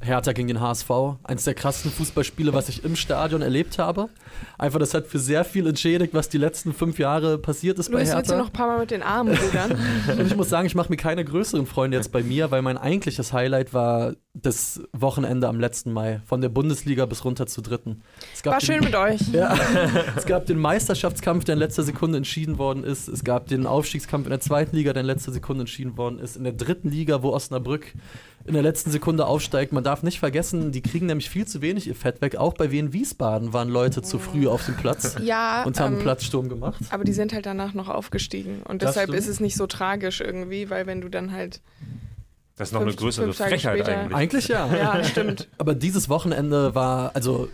[0.00, 0.90] Hertha gegen den HSV,
[1.22, 4.08] eins der krassesten Fußballspiele, was ich im Stadion erlebt habe.
[4.58, 7.98] Einfach, das hat für sehr viel entschädigt, was die letzten fünf Jahre passiert ist bei
[7.98, 8.36] Luis, willst du Hertha.
[8.38, 9.78] noch ein paar Mal mit den Armen rudern?
[10.18, 12.76] Und ich muss sagen, ich mache mir keine größeren Freunde jetzt bei mir, weil mein
[12.78, 18.02] eigentliches Highlight war das Wochenende am letzten Mai, von der Bundesliga bis runter zur dritten.
[18.42, 19.20] War den- schön mit euch.
[19.32, 19.56] ja,
[20.16, 23.06] es gab den Meisterschaftskampf, der in letzter Sekunde entschieden worden ist.
[23.06, 26.36] Es gab den Aufstiegskampf in der zweiten Liga, der in letzter Sekunde entschieden worden ist.
[26.36, 27.92] In der dritten Liga, wo Osnabrück
[28.46, 29.72] in der letzten Sekunde aufsteigt.
[29.72, 32.36] Man darf nicht vergessen, die kriegen nämlich viel zu wenig ihr Fett weg.
[32.36, 36.00] Auch bei Wien Wiesbaden waren Leute zu früh auf dem Platz Ja, und haben ähm,
[36.02, 36.82] Platzsturm gemacht.
[36.90, 38.62] aber die sind halt danach noch aufgestiegen.
[38.62, 39.18] Und Das deshalb stimmt.
[39.18, 41.62] ist es nicht so tragisch irgendwie, weil wenn du dann halt.
[42.56, 43.98] Das ist noch eine Fünf- größere fünf Tage Frechheit später.
[43.98, 44.16] eigentlich.
[44.16, 44.66] Eigentlich ja.
[44.76, 45.48] Ja, stimmt.
[45.58, 47.48] Aber dieses Wochenende war, also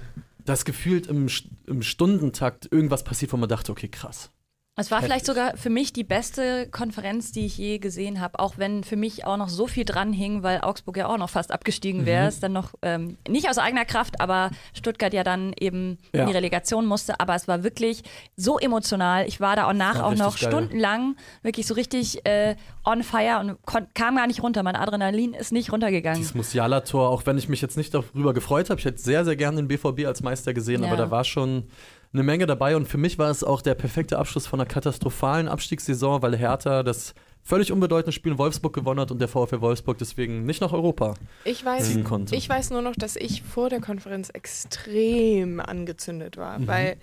[0.44, 1.28] das gefühlt im,
[1.66, 4.30] im Stundentakt irgendwas passiert, wo man dachte, okay, krass.
[4.76, 5.08] Es war Heftig.
[5.12, 8.96] vielleicht sogar für mich die beste Konferenz, die ich je gesehen habe, auch wenn für
[8.96, 12.28] mich auch noch so viel dran hing, weil Augsburg ja auch noch fast abgestiegen wäre.
[12.28, 16.22] Es dann noch ähm, nicht aus eigener Kraft, aber Stuttgart ja dann eben Ja.
[16.22, 17.18] in die Relegation musste.
[17.20, 18.04] Aber es war wirklich
[18.36, 19.26] so emotional.
[19.26, 20.48] Ich war da auch nach auch noch geil.
[20.50, 22.54] stundenlang wirklich so richtig äh,
[22.84, 23.58] on fire und
[23.94, 24.62] kam gar nicht runter.
[24.62, 26.20] Mein Adrenalin ist nicht runtergegangen.
[26.20, 29.36] Dieses Musiala-Tor, auch wenn ich mich jetzt nicht darüber gefreut habe, ich hätte sehr, sehr
[29.36, 30.88] gerne den BVB als Meister gesehen, Ja.
[30.88, 31.64] aber da war schon
[32.12, 35.46] eine Menge dabei und für mich war es auch der perfekte Abschluss von einer katastrophalen
[35.48, 39.96] Abstiegssaison, weil Hertha das völlig unbedeutende Spiel in Wolfsburg gewonnen hat und der VfL Wolfsburg
[39.98, 42.34] deswegen nicht nach Europa Ich weiß, ziehen konnte.
[42.34, 46.66] ich weiß nur noch, dass ich vor der Konferenz extrem angezündet war, Mhm.
[46.66, 46.96] weil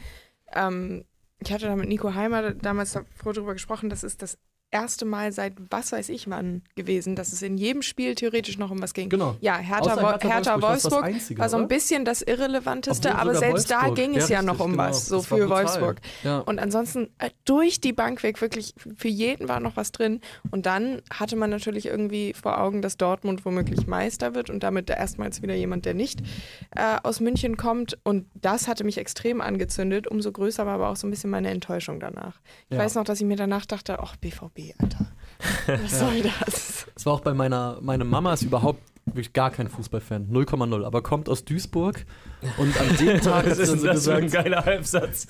[0.54, 1.06] ähm,
[1.40, 4.38] ich hatte da mit Nico Heimer damals davor drüber gesprochen, das ist das
[4.70, 8.70] erste Mal seit was weiß ich wann gewesen, dass es in jedem Spiel theoretisch noch
[8.70, 9.10] um was ging.
[9.10, 9.38] Genau.
[9.40, 13.72] Ja, Hertha, Hertha Hertha Wolfsburg, Wolfsburg Einzige, war so ein bisschen das Irrelevanteste, aber selbst
[13.72, 13.96] da Wolfsburg.
[13.96, 14.84] ging es ja, noch um genau.
[14.84, 15.50] was, so Das für.
[15.50, 16.02] Wolfsburg.
[16.24, 16.40] Ja.
[16.40, 20.20] Und ansonsten äh, durch die Bank weg wirklich für jeden war noch was drin.
[20.52, 24.90] Und dann hatte man natürlich irgendwie vor Augen, dass Dortmund womöglich Meister wird und damit
[24.90, 26.22] erstmals wieder jemand, der nicht
[26.76, 27.98] äh, aus München kommt.
[28.04, 30.08] Und das hatte mich extrem angezündet.
[30.08, 32.42] Umso größer war aber auch so ein bisschen meine Enttäuschung danach.
[32.70, 32.84] Ich Ja.
[32.84, 35.08] weiß noch, dass ich mir danach dachte, ach BVB, Alter,
[35.82, 36.77] was soll das?
[36.98, 41.02] Es war auch bei meiner meine Mama ist überhaupt wirklich gar kein Fußballfan, 0,0, aber
[41.02, 42.06] kommt aus Duisburg
[42.58, 45.26] und an dem Tag hat sie ist dann so ein gesagt, geiler Halbsatz?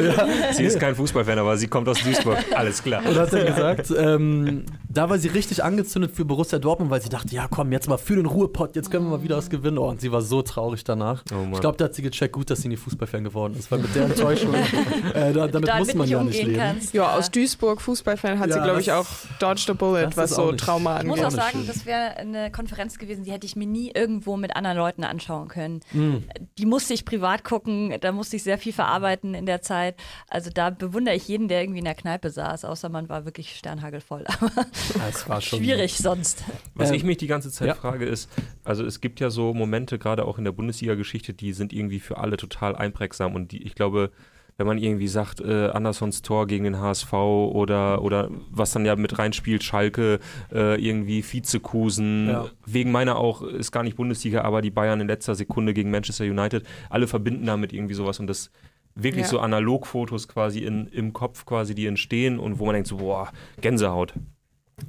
[0.53, 2.37] Sie ist kein Fußballfan, aber sie kommt aus Duisburg.
[2.55, 3.03] Alles klar.
[3.07, 7.09] und hat dann gesagt, ähm, da war sie richtig angezündet für Borussia Dortmund, weil sie
[7.09, 9.77] dachte, ja komm, jetzt mal für den Ruhepott, jetzt können wir mal wieder was gewinnen.
[9.77, 11.23] Oh, und sie war so traurig danach.
[11.31, 13.77] Oh ich glaube, da hat sie gecheckt, gut, dass sie nie Fußballfan geworden ist, weil
[13.77, 14.55] mit der Enttäuschung,
[15.13, 16.57] äh, da, damit muss man ja nicht leben.
[16.57, 16.95] kannst.
[16.95, 19.05] Ja, aus Duisburg, Fußballfan, hat Ja, sie, glaube ich, auch
[19.39, 21.39] Dodge the Bullet, was so Trauma Ich muss angeht.
[21.39, 24.55] auch nicht sagen, das wäre eine Konferenz gewesen, die hätte ich mir nie irgendwo mit
[24.55, 25.81] anderen Leuten anschauen können.
[25.91, 26.23] Mhm.
[26.57, 29.95] Die musste ich privat gucken, da musste ich sehr viel verarbeiten in der Zeit.
[30.29, 33.55] Also da bewundere ich jeden, der irgendwie in der Kneipe saß, außer man war wirklich
[33.55, 34.25] sternhagelvoll.
[34.41, 34.51] Aber
[34.97, 36.43] Das war schon schwierig sonst.
[36.75, 37.75] Was Ähm, ich mich die ganze Zeit ja.
[37.75, 38.29] frage ist,
[38.63, 42.17] also es gibt ja so Momente, gerade auch in der Bundesliga-Geschichte, die sind irgendwie für
[42.17, 44.11] alle total einprägsam und die, ich glaube,
[44.57, 48.95] wenn man irgendwie sagt, äh, Andersons Tor gegen den HSV oder, oder was dann ja
[48.95, 50.19] mit reinspielt, Schalke,
[50.51, 52.45] äh, irgendwie Vizekusen, Ja.
[52.65, 56.25] wegen meiner auch, ist gar nicht Bundesliga, aber die Bayern in letzter Sekunde gegen Manchester
[56.25, 58.49] United, alle verbinden damit irgendwie sowas und das
[58.95, 59.29] wirklich Ja.
[59.29, 63.31] so Analogfotos quasi in, im Kopf quasi, die entstehen und wo man denkt so, boah,
[63.61, 64.13] Gänsehaut.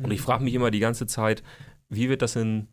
[0.03, 1.43] Und ich frage mich immer die ganze Zeit,
[1.91, 2.69] wie wird das in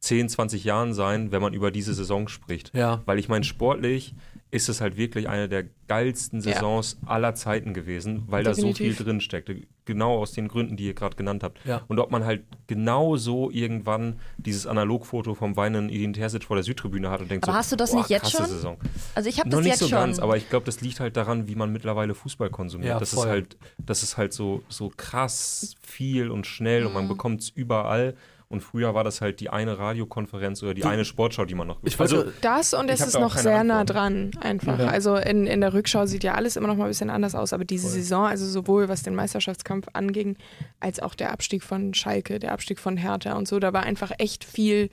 [0.00, 2.74] 10, 20 Jahren sein, wenn man über diese Saison spricht?
[2.74, 3.02] Ja.
[3.06, 4.14] Weil ich meine, sportlich
[4.50, 6.54] ist es halt wirklich eine der geilsten Ja.
[6.54, 9.04] Saisons aller Zeiten gewesen, weil da so viel Definitiv.
[9.04, 9.62] drin steckte.
[9.84, 11.64] Genau aus den Gründen, die ihr gerade genannt habt.
[11.66, 11.82] Ja.
[11.88, 16.62] Und ob man halt genau so irgendwann dieses Analogfoto vom weinenden Edin Terzic vor der
[16.62, 18.46] Südtribüne hat und denkt Aber so, hast du das boah, nicht jetzt schon?
[18.46, 18.76] Saison.
[19.14, 19.98] Also ich habe Noch das nicht jetzt so schon.
[19.98, 22.90] ganz, aber ich glaube, das liegt halt daran, wie man mittlerweile Fußball konsumiert.
[22.90, 23.24] Ja, das voll.
[23.24, 27.08] ist halt, das ist halt so, so krass viel und schnell und man Mhm.
[27.08, 28.14] bekommt es überall.
[28.50, 31.80] Und früher war das halt die eine Radiokonferenz oder die eine Sportschau, die man noch.
[31.84, 34.78] Ich also, Das und es ist da noch sehr nah dran, einfach.
[34.78, 34.86] Ja.
[34.86, 37.52] Also in, in der Rückschau sieht ja alles immer noch mal ein bisschen anders aus,
[37.52, 37.98] aber diese Voll.
[37.98, 40.38] Saison, also sowohl was den Meisterschaftskampf anging,
[40.80, 44.12] als auch der Abstieg von Schalke, der Abstieg von Hertha und so, da war einfach
[44.16, 44.88] echt viel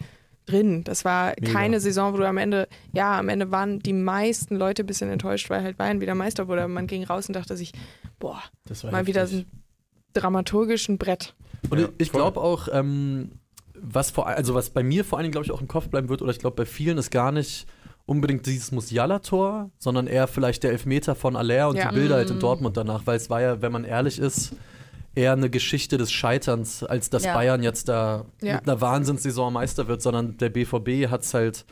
[0.45, 0.84] drin.
[0.84, 1.53] Das war Mega.
[1.53, 5.10] keine Saison, wo du am Ende, ja, am Ende waren die meisten Leute ein bisschen
[5.10, 6.64] enttäuscht, weil halt Bayern wieder Meister wurde.
[6.64, 7.72] Aber man ging raus und dachte sich,
[8.20, 9.39] boah, das war mal wieder heftig.
[9.39, 9.64] so ein
[10.14, 11.36] dramaturgisch ein Brett.
[11.70, 13.32] Und Ja, ich, glaube auch, ähm,
[13.82, 16.10] was vor also was bei mir vor allen Dingen, glaube ich, auch im Kopf bleiben
[16.10, 17.66] wird, oder ich glaube bei vielen ist gar nicht
[18.06, 21.90] unbedingt dieses Musiala-Tor, sondern eher vielleicht der Elfmeter von Aller und Ja.
[21.90, 22.40] die Bilder halt in Mm.
[22.40, 24.54] Dortmund danach, weil es war ja, wenn man ehrlich ist,
[25.16, 27.34] eher eine Geschichte des Scheiterns, als dass Ja.
[27.34, 28.56] Bayern jetzt da Ja.
[28.56, 31.66] mit einer Wahnsinnssaison Meister wird, sondern der BVB hat es halt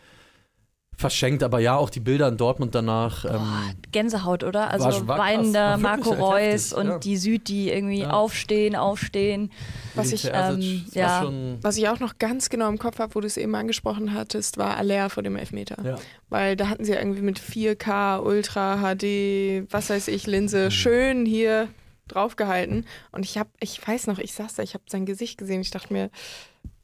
[1.04, 3.24] verschenkt, aber ja, auch die Bilder in Dortmund danach.
[3.24, 4.72] Boah, Ähm, Gänsehaut, oder?
[4.72, 6.40] Also war- weinender Marco Reus
[6.72, 6.98] heftig, und ja.
[7.00, 8.12] die Süd, die irgendwie Ja.
[8.12, 9.52] aufstehen, aufstehen.
[9.96, 11.30] Was ich, ähm, ja.
[11.62, 14.58] Was ich auch noch ganz genau im Kopf habe, wo du es eben angesprochen hattest,
[14.58, 15.78] war Aller vor dem Elfmeter.
[15.86, 15.96] ja.
[16.30, 20.32] Weil da hatten sie ja irgendwie mit 4K, Ultra, HD, was weiß ich, Mhm.
[20.34, 21.68] Linse, schön hier
[22.08, 22.86] draufgehalten.
[23.12, 25.72] Und ich habe, ich weiß noch, ich saß da, ich habe sein Gesicht gesehen, ich
[25.72, 26.10] dachte mir,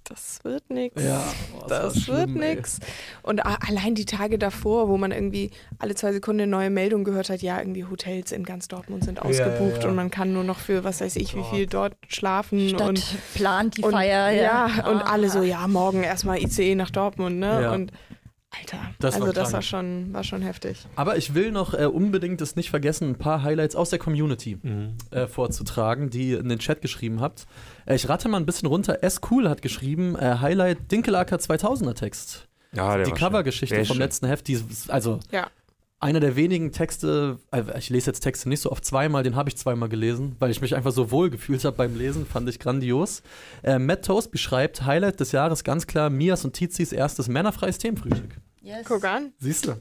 [0.10, 1.02] das wird nix.
[1.02, 2.56] Ja, boah, Das, wird schlimm, ey.
[2.56, 2.80] nix.
[3.22, 7.30] Und allein die Tage davor, wo man irgendwie alle zwei Sekunden eine neue Meldung gehört
[7.30, 9.88] hat, ja, irgendwie Hotels in ganz Dortmund sind ausgebucht ja, ja.
[9.90, 12.70] und man kann nur noch für, was weiß ich, wie viel dort schlafen.
[12.70, 13.04] Stadt und
[13.36, 14.32] plant die und, Feier.
[14.32, 15.12] Ja, und Ah.
[15.14, 17.62] alle so, ja, morgen erstmal ICE nach Dortmund, ne?
[17.62, 17.72] Ja.
[17.74, 17.92] Und
[18.52, 19.54] Alter, Das war also das krank.
[19.54, 20.86] war schon, war schon heftig.
[20.96, 24.58] Aber ich will noch äh, unbedingt es nicht vergessen, ein paar Highlights aus der Community
[24.62, 24.94] Mhm.
[25.12, 27.46] äh, vorzutragen, die ihr in den Chat geschrieben habt.
[27.86, 29.04] Äh, ich rate mal ein bisschen runter.
[29.04, 29.22] S.
[29.30, 32.48] Cool hat geschrieben, äh, Highlight Dinkelacker 2000er Text.
[32.72, 33.18] Ja, der die war.
[33.20, 33.98] Covergeschichte vom schön.
[33.98, 35.48] letzten Heft, die ist, also Ja.
[36.00, 39.50] Einer der wenigen Texte, äh, ich lese jetzt Texte nicht so oft zweimal, den habe
[39.50, 42.60] ich zweimal gelesen, weil ich mich einfach so wohl gefühlt habe beim Lesen, fand ich
[42.60, 43.22] grandios.
[43.64, 48.38] Äh, Matt Toast beschreibt Highlight des Jahres ganz klar Mias und Tizis erstes männerfreies Themenfrühstück.
[48.62, 48.86] Yes.
[48.86, 49.34] Guck an.
[49.40, 49.76] Siehst du?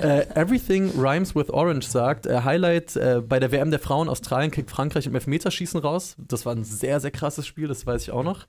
[0.00, 4.50] äh, Everything Rhymes with Orange sagt, äh, Highlight äh, bei der WM der Frauen, Australien
[4.50, 6.16] kriegt Frankreich im Elfmeterschießen raus.
[6.18, 8.46] Das war ein sehr, sehr krasses Spiel, das weiß ich auch noch.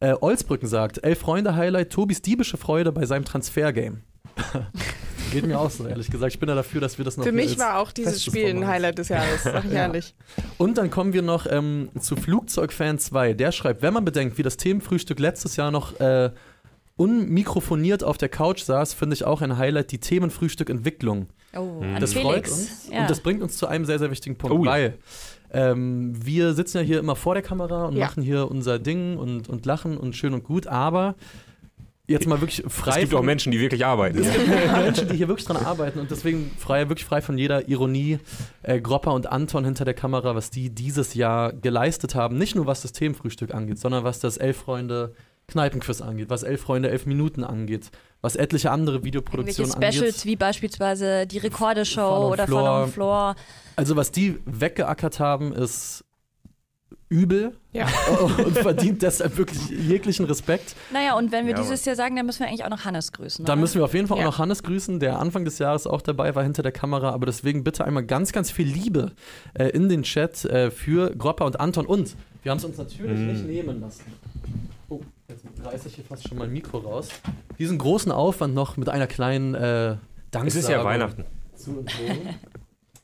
[0.00, 4.00] Äh, Olsbrücken sagt, Elf Freunde Highlight, Tobis diebische Freude bei seinem Transfergame.
[5.30, 6.32] Geht mir auch so, ehrlich gesagt.
[6.34, 8.66] Ich bin ja dafür, dass wir das noch Für mich war auch dieses Spiel ein.
[8.66, 9.82] Highlight des Jahres, sag ich Ja.
[9.86, 10.14] ehrlich.
[10.58, 13.34] Und dann kommen wir noch ähm, zu Flugzeugfan 2.
[13.34, 16.30] Der schreibt, wenn man bedenkt, wie das Themenfrühstück letztes Jahr noch äh,
[16.96, 21.28] unmikrofoniert auf der Couch saß, finde ich auch ein Highlight, die Themenfrühstück-Entwicklung.
[21.56, 21.94] Oh, Mhm.
[21.94, 22.88] an Das freut uns.
[22.92, 23.00] Ja.
[23.00, 24.94] Und das bringt uns zu einem sehr, sehr wichtigen Punkt, Oh weil
[25.52, 28.04] ähm, wir sitzen ja hier immer vor der Kamera und Ja.
[28.06, 31.16] machen hier unser Ding und, und lachen und schön und gut, aber
[32.10, 34.18] jetzt mal wirklich frei Es gibt auch von- Menschen, die wirklich arbeiten.
[34.18, 37.68] es gibt Menschen, die hier wirklich dran arbeiten und deswegen frei, wirklich frei von jeder
[37.68, 38.18] Ironie.
[38.62, 42.36] Äh, Gropper und Anton hinter der Kamera, was die dieses Jahr geleistet haben.
[42.38, 45.14] Nicht nur was das Themenfrühstück angeht, sondern was das Elf Freunde
[45.48, 47.90] Kneipenquiz angeht, was Elf Freunde Elf Minuten angeht,
[48.20, 50.24] was etliche andere Videoproduktionen Specials angeht.
[50.24, 52.62] wie beispielsweise die Rekordeshow oder Floor.
[52.62, 53.34] Fun on Floor.
[53.74, 56.04] Also was die weggeackert haben, ist
[57.10, 57.86] übel Ja.
[58.38, 60.74] und verdient deshalb wirklich jeglichen Respekt.
[60.92, 63.12] Naja, und wenn wir Ja, dieses Jahr sagen, dann müssen wir eigentlich auch noch Hannes
[63.12, 63.44] grüßen.
[63.44, 63.60] Dann oder?
[63.60, 64.24] müssen wir auf jeden Fall Ja.
[64.24, 67.10] auch noch Hannes grüßen, der Anfang des Jahres auch dabei war hinter der Kamera.
[67.10, 69.12] Aber deswegen bitte einmal ganz, ganz viel Liebe
[69.54, 71.84] äh, in den Chat äh, für Gropper und Anton.
[71.84, 73.26] Und wir haben es uns natürlich Mm.
[73.26, 74.04] nicht nehmen lassen.
[74.88, 77.08] Oh, jetzt reiße ich hier fast schon mein Mikro raus.
[77.58, 79.96] Diesen großen Aufwand noch mit einer kleinen äh,
[80.30, 81.24] Danksagung Es ist ja Weihnachten.
[81.56, 81.84] zu.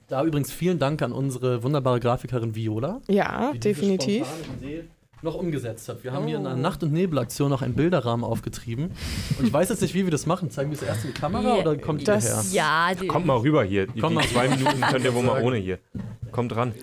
[0.09, 3.01] Da übrigens vielen Dank an unsere wunderbare Grafikerin Viola.
[3.09, 4.27] Ja, die definitiv.
[4.63, 4.85] Idee
[5.23, 6.05] noch umgesetzt hat.
[6.05, 6.51] Wir haben hier in Oh.
[6.51, 8.93] einer Nacht- und Nebelaktion noch einen Bilderrahmen aufgetrieben.
[9.39, 10.51] Und ich weiß jetzt nicht, wie wir das machen.
[10.51, 12.63] Zeigen wir es erst in die Kamera Ja, oder kommt ihr das- her?
[12.93, 13.87] Ja, die, Kommt mal rüber hier.
[13.89, 14.27] Die, Komm die mal.
[14.29, 15.79] zwei Minuten könnt ihr wohl mal ohne hier.
[16.31, 16.75] Kommt ran.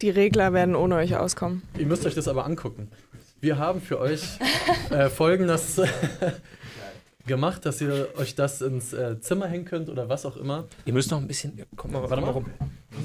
[0.00, 1.62] Die Regler werden ohne euch auskommen.
[1.76, 2.88] Ihr müsst euch das aber angucken.
[3.40, 4.22] Wir haben für euch
[4.90, 5.80] äh, folgendes
[7.26, 10.66] gemacht, dass ihr euch das ins äh, Zimmer hängen könnt oder was auch immer.
[10.84, 11.60] Ihr müsst noch ein bisschen.
[11.76, 12.46] Kommt mal, Warte mal rum.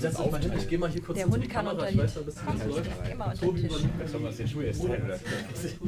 [0.03, 1.71] Euch mal hin, ich gehe mal hier kurz Der Hund kann Kamera.
[1.73, 2.89] unter Ich die- weiß noch ein bisschen, wie es läuft.
[3.11, 3.81] immer unter Tobi den Tisch.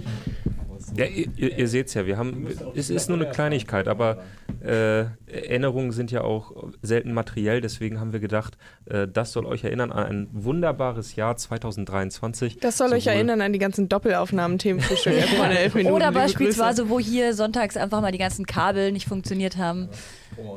[0.95, 4.23] Ja, ihr, ihr, seht es ja, wir haben, es ist nur eine Kleinigkeit, aber
[4.61, 9.63] äh, Erinnerungen sind ja auch selten materiell, deswegen haben wir gedacht, äh, das soll euch
[9.63, 12.59] erinnern an ein wunderbares Jahr 2023.
[12.59, 15.13] Das soll euch erinnern an die ganzen Doppelaufnahmen, Themenfrühstück.
[15.17, 15.95] Erst mal elf Minuten.
[15.95, 19.89] Oder beispielsweise, wo hier sonntags einfach mal die ganzen Kabel nicht funktioniert haben.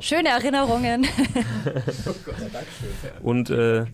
[0.00, 1.06] Schöne Erinnerungen.
[3.22, 3.86] Und äh, äh,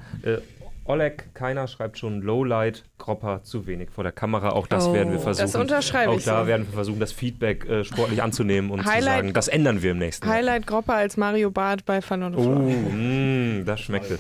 [0.89, 4.51] Oleg Keiner schreibt schon Lowlight, Gropper zu wenig vor der Kamera.
[4.51, 4.95] Auch das Oh.
[4.95, 5.43] werden wir versuchen.
[5.45, 6.47] Das unterschreibe auch ich da so.
[6.47, 9.91] werden wir versuchen, das Feedback äh, sportlich anzunehmen und zu Highlight- sagen, das ändern wir
[9.91, 10.33] im nächsten Grüße.
[10.35, 10.39] Jahr.
[10.55, 14.19] Highlight Gropper als Mario Barth bei Fun und Oh, mh, das schmeckte.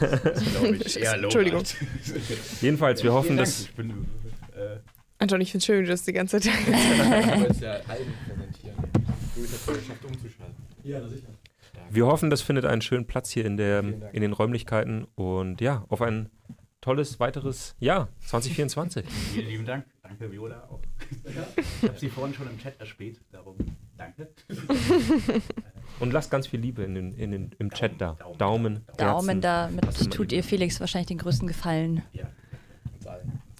[1.22, 1.62] Entschuldigung.
[2.60, 3.90] Jedenfalls, wir hoffen, dass Ich bin.
[3.90, 4.78] Äh,
[5.18, 6.52] Anton, ich finde schön, wie du das die ganze Zeit.
[6.54, 8.76] ich wollte es ja allen präsentieren.
[9.36, 10.54] Du hast es geschafft umzuschalten.
[10.82, 11.28] Ja, sicher.
[11.90, 15.84] Wir hoffen, das findet einen schönen Platz hier in, der, in den Räumlichkeiten und ja,
[15.88, 16.30] auf ein
[16.80, 19.04] tolles weiteres Jahr 2024.
[19.34, 19.84] Vielen lieben Dank.
[20.02, 20.80] Danke, Viola auch.
[21.82, 23.56] Ich habe sie vorhin schon im Chat erspäht, darum
[23.96, 24.28] danke.
[26.00, 28.12] Und lasst ganz viel Liebe in den, in den, im Chat da.
[28.14, 28.38] Daumen.
[28.38, 32.02] Daumen, Daumen, damit immer tut ihr- Felix wahrscheinlich den größten Gefallen.
[32.12, 32.28] Ja.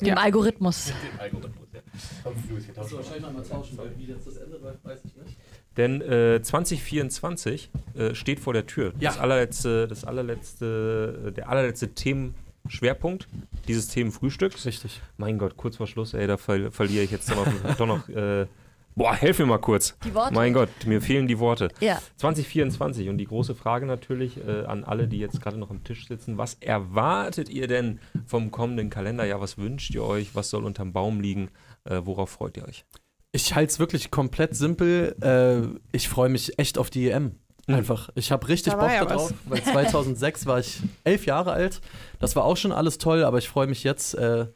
[0.01, 0.15] Dem Ja.
[0.15, 0.87] Algorithmus.
[0.87, 1.81] Dem Algorithmus, ja.
[2.23, 5.01] Komm, wir Achso, tauschen wahrscheinlich noch mal tauschen, weil wie jetzt das Ende läuft, weiß
[5.05, 5.37] ich nicht.
[5.77, 8.93] Denn äh, 2024 äh, steht vor der Tür.
[8.99, 9.11] Ja.
[9.11, 13.29] Das allerletzte, das allerletzte, der allerletzte Themenschwerpunkt
[13.69, 14.67] dieses Themenfrühstücks.
[14.67, 15.01] Richtig.
[15.17, 18.09] Mein Gott, kurz vor Schluss, ey, da ver verliere ich jetzt doch noch, doch noch
[18.09, 18.47] äh,
[18.95, 19.97] boah, helf mir mal kurz.
[20.05, 20.35] Die Worte.
[20.35, 21.69] Mein Gott, mir fehlen die Worte.
[21.81, 22.01] Ja.
[22.17, 26.07] 2024 und die große Frage natürlich äh, an alle, die jetzt gerade noch am Tisch
[26.07, 29.41] sitzen, was erwartet ihr denn vom kommenden Kalenderjahr?
[29.41, 30.35] Was wünscht ihr euch?
[30.35, 31.51] Was soll unterm Baum liegen?
[31.85, 32.85] Äh, worauf freut ihr euch?
[33.33, 35.15] Ich halte es wirklich komplett simpel.
[35.23, 37.37] Äh, ich freue mich echt auf die EM.
[37.67, 38.09] Einfach.
[38.15, 41.81] Ich habe richtig Da Bock ja darauf, weil 2006 war ich elf Jahre alt.
[42.19, 44.47] Das war auch schon alles toll, aber ich freue mich jetzt äh,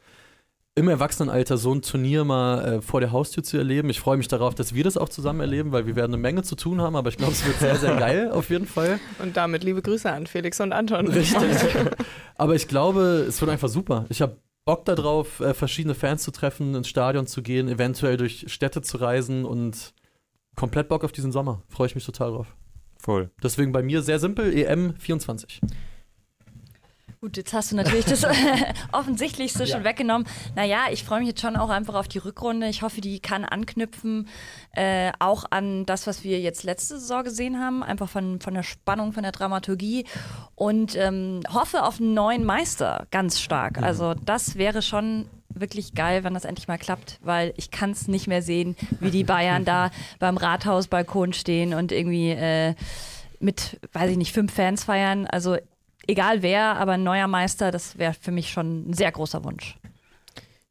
[0.77, 3.89] im Erwachsenenalter so ein Turnier mal äh, vor der Haustür zu erleben.
[3.89, 6.43] Ich freue mich darauf, dass wir das auch zusammen erleben, weil wir werden eine Menge
[6.43, 8.99] zu tun haben, aber ich glaube, es wird sehr, sehr geil auf jeden Fall.
[9.19, 11.07] Und damit liebe Grüße an Felix und Anton.
[11.07, 11.37] Richtig.
[12.37, 14.05] Aber ich glaube, es wird einfach super.
[14.09, 14.35] Ich habe
[14.65, 18.97] Bock darauf, äh, verschiedene Fans zu treffen, ins Stadion zu gehen, eventuell durch Städte zu
[18.97, 19.93] reisen und
[20.55, 21.61] komplett Bock auf diesen Sommer.
[21.69, 22.55] Freue ich mich total drauf.
[22.97, 23.29] Voll.
[23.43, 25.61] Deswegen bei mir sehr simpel, EM 24.
[27.25, 28.23] Gut, jetzt hast du natürlich das
[28.91, 30.27] Offensichtlichste schon weggenommen.
[30.55, 32.67] Naja, ich freue mich jetzt schon auch einfach auf die Rückrunde.
[32.67, 34.27] Ich hoffe, die kann anknüpfen,
[34.75, 38.61] äh, auch an das, was wir jetzt letzte Saison gesehen haben, einfach von, von der
[38.61, 40.05] Spannung, von der Dramaturgie
[40.53, 43.81] und ähm, hoffe auf einen neuen Meister ganz stark.
[43.81, 48.07] Also das wäre schon wirklich geil, wenn das endlich mal klappt, weil ich kann es
[48.07, 52.75] nicht mehr sehen, wie die Bayern da beim Rathausbalkon stehen und irgendwie äh,
[53.39, 55.25] mit, weiß ich nicht, fünf Fans feiern.
[55.25, 55.57] Also
[56.07, 59.77] egal wer, aber ein neuer Meister, das wäre für mich schon ein sehr großer Wunsch.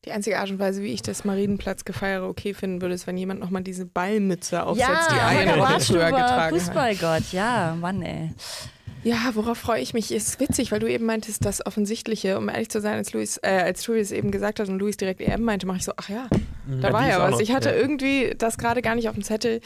[0.04, 3.40] Die einzige Art und Weise, wie ich das Marienplatzgefeiere okay finden würde, ist, wenn jemand
[3.40, 6.50] nochmal diese Ballmütze aufsetzt, die eine Woche früher getragen hat.
[6.50, 8.30] Fußballgott, ja, Mann ey.
[9.02, 10.12] Ja, worauf freue ich mich?
[10.12, 13.48] Ist witzig, weil du eben meintest, das Offensichtliche, um ehrlich zu sein, als Luis, äh,
[13.50, 16.26] als es eben gesagt hat und Luis direkt EM meinte, mache ich so, ach ja,
[16.80, 17.30] da war die ist ja was.
[17.32, 17.74] noch- Ich hatte ja.
[17.74, 19.60] irgendwie das gerade gar nicht auf dem Zettel.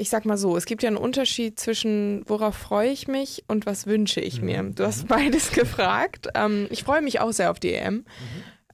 [0.00, 3.66] Ich sag mal so, es gibt ja einen Unterschied zwischen worauf freue ich mich und
[3.66, 4.62] was wünsche ich mir.
[4.62, 6.28] Du hast beides gefragt.
[6.34, 8.04] Ähm, ich freue mich auch sehr auf die EM.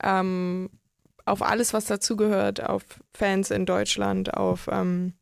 [0.03, 0.68] Ähm,
[1.25, 2.83] auf alles, was dazugehört, auf
[3.14, 5.14] Fans in Deutschland, auf ähm,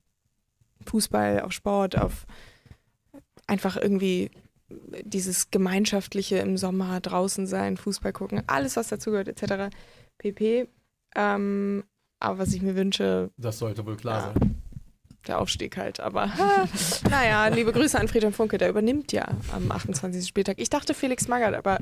[0.87, 2.27] Fußball, auf Sport, auf
[3.47, 4.33] einfach irgendwie
[5.05, 9.73] dieses gemeinschaftliche im Sommer draußen sein, Fußball gucken, alles, was dazugehört, etc.
[10.19, 10.67] pp.
[11.15, 11.85] Ähm,
[12.19, 14.41] aber was ich mir wünsche, Das sollte wohl klar Ja.
[14.41, 14.62] sein.
[15.27, 16.01] Der Aufstieg halt.
[16.01, 16.31] Aber
[17.11, 20.27] naja, liebe Grüße an Friedhelm Funke, der übernimmt ja am 28.
[20.27, 20.59] Spieltag.
[20.59, 21.79] Ich dachte Felix Magath, aber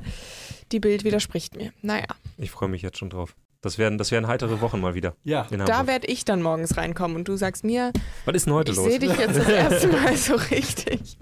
[0.72, 1.72] die Bild widerspricht mir.
[1.82, 2.06] Naja,
[2.38, 3.34] Ich freue mich jetzt schon drauf.
[3.62, 5.14] Das werden, das werden heitere Wochen mal wieder.
[5.22, 5.46] Ja.
[5.50, 7.92] In da werde ich dann morgens reinkommen und du sagst mir,
[8.24, 8.86] Was ist denn heute ich los?
[8.86, 11.18] sehe dich jetzt das erste Mal so richtig.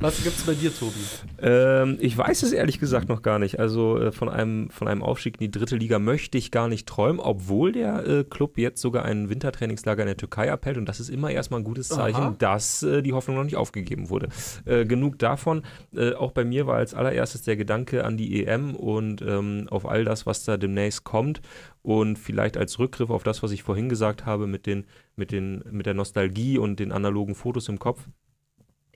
[0.00, 0.94] Was gibt's bei dir, Tobi?
[1.42, 3.58] Ähm, ich weiß es ehrlich gesagt noch gar nicht.
[3.58, 6.86] Also äh, von, einem, von einem Aufstieg in die dritte Liga möchte ich gar nicht
[6.86, 10.76] träumen, obwohl der äh, Club jetzt sogar ein Wintertrainingslager in der Türkei abhält.
[10.76, 12.36] Und das ist immer erstmal ein gutes Zeichen, Aha.
[12.38, 14.28] dass äh, die Hoffnung noch nicht aufgegeben wurde.
[14.66, 15.62] Äh, genug davon.
[15.92, 19.84] Äh, auch bei mir war als allererstes der Gedanke an die EM und ähm, auf
[19.84, 21.40] all das, was da demnächst kommt.
[21.82, 24.86] Und vielleicht als Rückgriff auf das, was ich vorhin gesagt habe, mit, den,
[25.16, 28.06] mit, den, mit der Nostalgie und den analogen Fotos im Kopf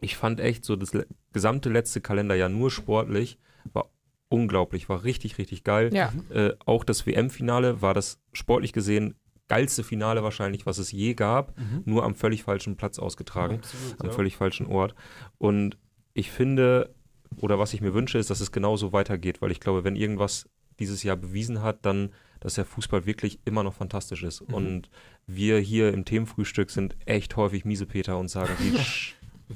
[0.03, 3.39] ich fand echt so das le gesamte letzte Kalenderjahr nur sportlich
[3.73, 3.91] war
[4.29, 5.91] unglaublich, war richtig, richtig geil.
[5.95, 6.13] Ja.
[6.31, 9.15] Äh, auch das WM-Finale war das sportlich gesehen
[9.49, 13.61] geilste Finale wahrscheinlich, was es je gab, nur am völlig falschen Platz ausgetragen,
[13.99, 14.95] am völlig falschen Ort.
[15.37, 15.77] Und
[16.15, 16.95] ich finde,
[17.37, 20.49] oder was ich mir wünsche, ist, dass es genauso weitergeht, weil ich glaube, wenn irgendwas
[20.79, 24.49] dieses Jahr bewiesen hat, dann, dass der Fußball wirklich immer noch fantastisch ist.
[24.49, 24.55] Mhm.
[24.55, 24.91] Und
[25.27, 28.73] wir hier im Themenfrühstück sind echt häufig Miesepeter und sagen, wie,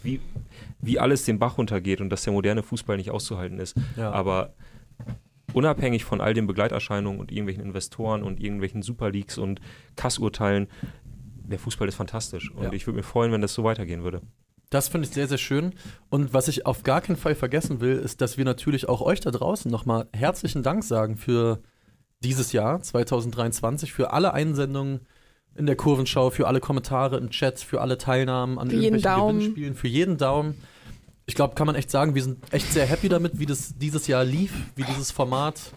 [0.03, 0.21] wie,
[0.81, 3.77] wie alles den Bach runtergeht und dass der moderne Fußball nicht auszuhalten ist.
[3.97, 4.11] Ja.
[4.13, 4.55] Aber
[5.53, 9.61] unabhängig von all den Begleiterscheinungen und irgendwelchen Investoren und irgendwelchen Superleaks und
[9.97, 10.69] Kassurteilen,
[11.45, 12.51] der Fußball ist fantastisch.
[12.51, 12.73] Und Ja.
[12.73, 14.21] ich würde mich freuen, wenn das so weitergehen würde.
[14.71, 15.75] Das finde ich sehr, sehr schön.
[16.09, 19.21] Und was ich auf gar keinen Fall vergessen will, ist, dass wir natürlich auch euch
[19.21, 21.61] da draußen nochmal herzlichen Dank sagen für
[22.25, 25.01] dieses Jahr 2023, für alle Einsendungen
[25.57, 29.39] in der Kurvenschau, für alle Kommentare im Chat, für alle Teilnahmen an Für irgendwelchen Daumen.
[29.39, 30.55] Gewinnspielen, für jeden Daumen.
[31.27, 34.07] Ich glaube, kann man echt sagen, wir sind echt sehr happy damit, wie das dieses
[34.07, 35.73] Jahr lief, wie dieses Format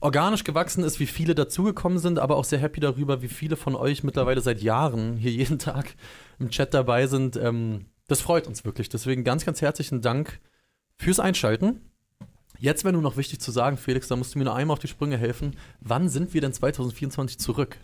[0.00, 3.74] organisch gewachsen ist, wie viele dazugekommen sind, aber auch sehr happy darüber, wie viele von
[3.74, 5.96] euch mittlerweile seit Jahren hier jeden Tag
[6.38, 7.36] im Chat dabei sind.
[7.36, 8.88] Ähm, das freut uns wirklich.
[8.88, 10.40] Deswegen ganz, ganz herzlichen Dank
[10.96, 11.80] fürs Einschalten.
[12.58, 14.78] Jetzt wäre nur noch wichtig zu sagen, Felix, da musst du mir noch einmal auf
[14.78, 15.56] die Sprünge helfen.
[15.80, 17.76] Wann sind wir denn 2024 zurück?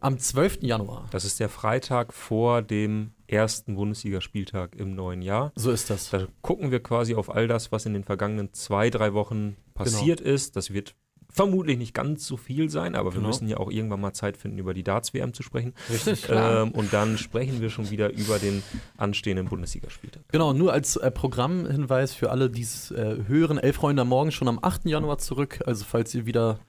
[0.00, 0.54] Am 12.
[0.54, 0.62] Am 12.
[0.62, 1.06] Januar.
[1.10, 5.52] Das ist der Freitag vor dem ersten Bundesligaspieltag im neuen Jahr.
[5.56, 6.10] So ist das.
[6.10, 10.20] Da gucken wir quasi auf all das, was in den vergangenen zwei, drei Wochen passiert
[10.20, 10.56] ist.
[10.56, 10.94] Das wird
[11.30, 13.28] vermutlich nicht ganz so viel sein, aber wir Genau.
[13.28, 15.74] müssen ja auch irgendwann mal Zeit finden, über die Darts-WM zu sprechen.
[15.90, 16.22] Richtig.
[16.22, 16.62] Klar.
[16.62, 18.62] Ähm, und dann sprechen wir schon wieder über den
[18.96, 20.22] anstehenden Bundesligaspieltag.
[20.28, 24.32] Genau, nur als äh, Programmhinweis für alle, die es äh, hören, Elf Freunde am Morgen
[24.32, 24.86] schon am 8.
[24.86, 25.60] Januar zurück.
[25.66, 26.60] Also falls ihr wieder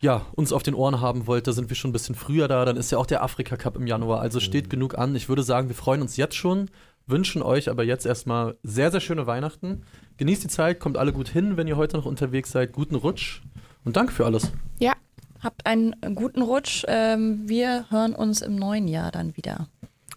[0.00, 2.64] ja, uns auf den Ohren haben wollt, da sind wir schon ein bisschen früher da.
[2.64, 4.20] Dann ist ja auch der Afrika Cup im Januar.
[4.20, 5.14] Also steht genug an.
[5.14, 6.70] Ich würde sagen, wir freuen uns jetzt schon,
[7.06, 9.82] wünschen euch aber jetzt erstmal sehr, sehr schöne Weihnachten.
[10.16, 12.72] Genießt die Zeit, kommt alle gut hin, wenn ihr heute noch unterwegs seid.
[12.72, 13.42] Guten Rutsch
[13.84, 14.50] und danke für alles.
[14.78, 14.94] Ja,
[15.42, 16.84] Habt einen guten Rutsch.
[16.86, 19.68] Ähm, wir hören uns im neuen Jahr dann wieder.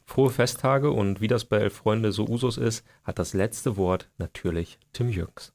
[0.06, 4.10] Frohe Festtage und wie das bei Elf Freunde so Usus ist, hat das letzte Wort
[4.18, 5.54] natürlich Tim Jürgens.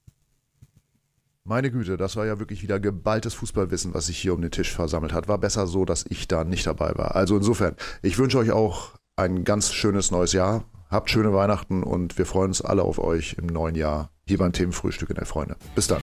[1.49, 4.71] Meine Güte, das war ja wirklich wieder geballtes Fußballwissen, was sich hier um den Tisch
[4.71, 5.29] versammelt hat.
[5.29, 7.17] War besser so, dass ich da nicht dabei war.
[7.17, 10.65] Also insofern, ich wünsche euch auch ein ganz schönes neues Jahr.
[10.91, 14.53] Habt schöne Weihnachten und wir freuen uns alle auf euch im neuen Jahr hier beim
[14.53, 15.57] Themenfrühstück in der Freunde.
[15.75, 16.03] Bis dann.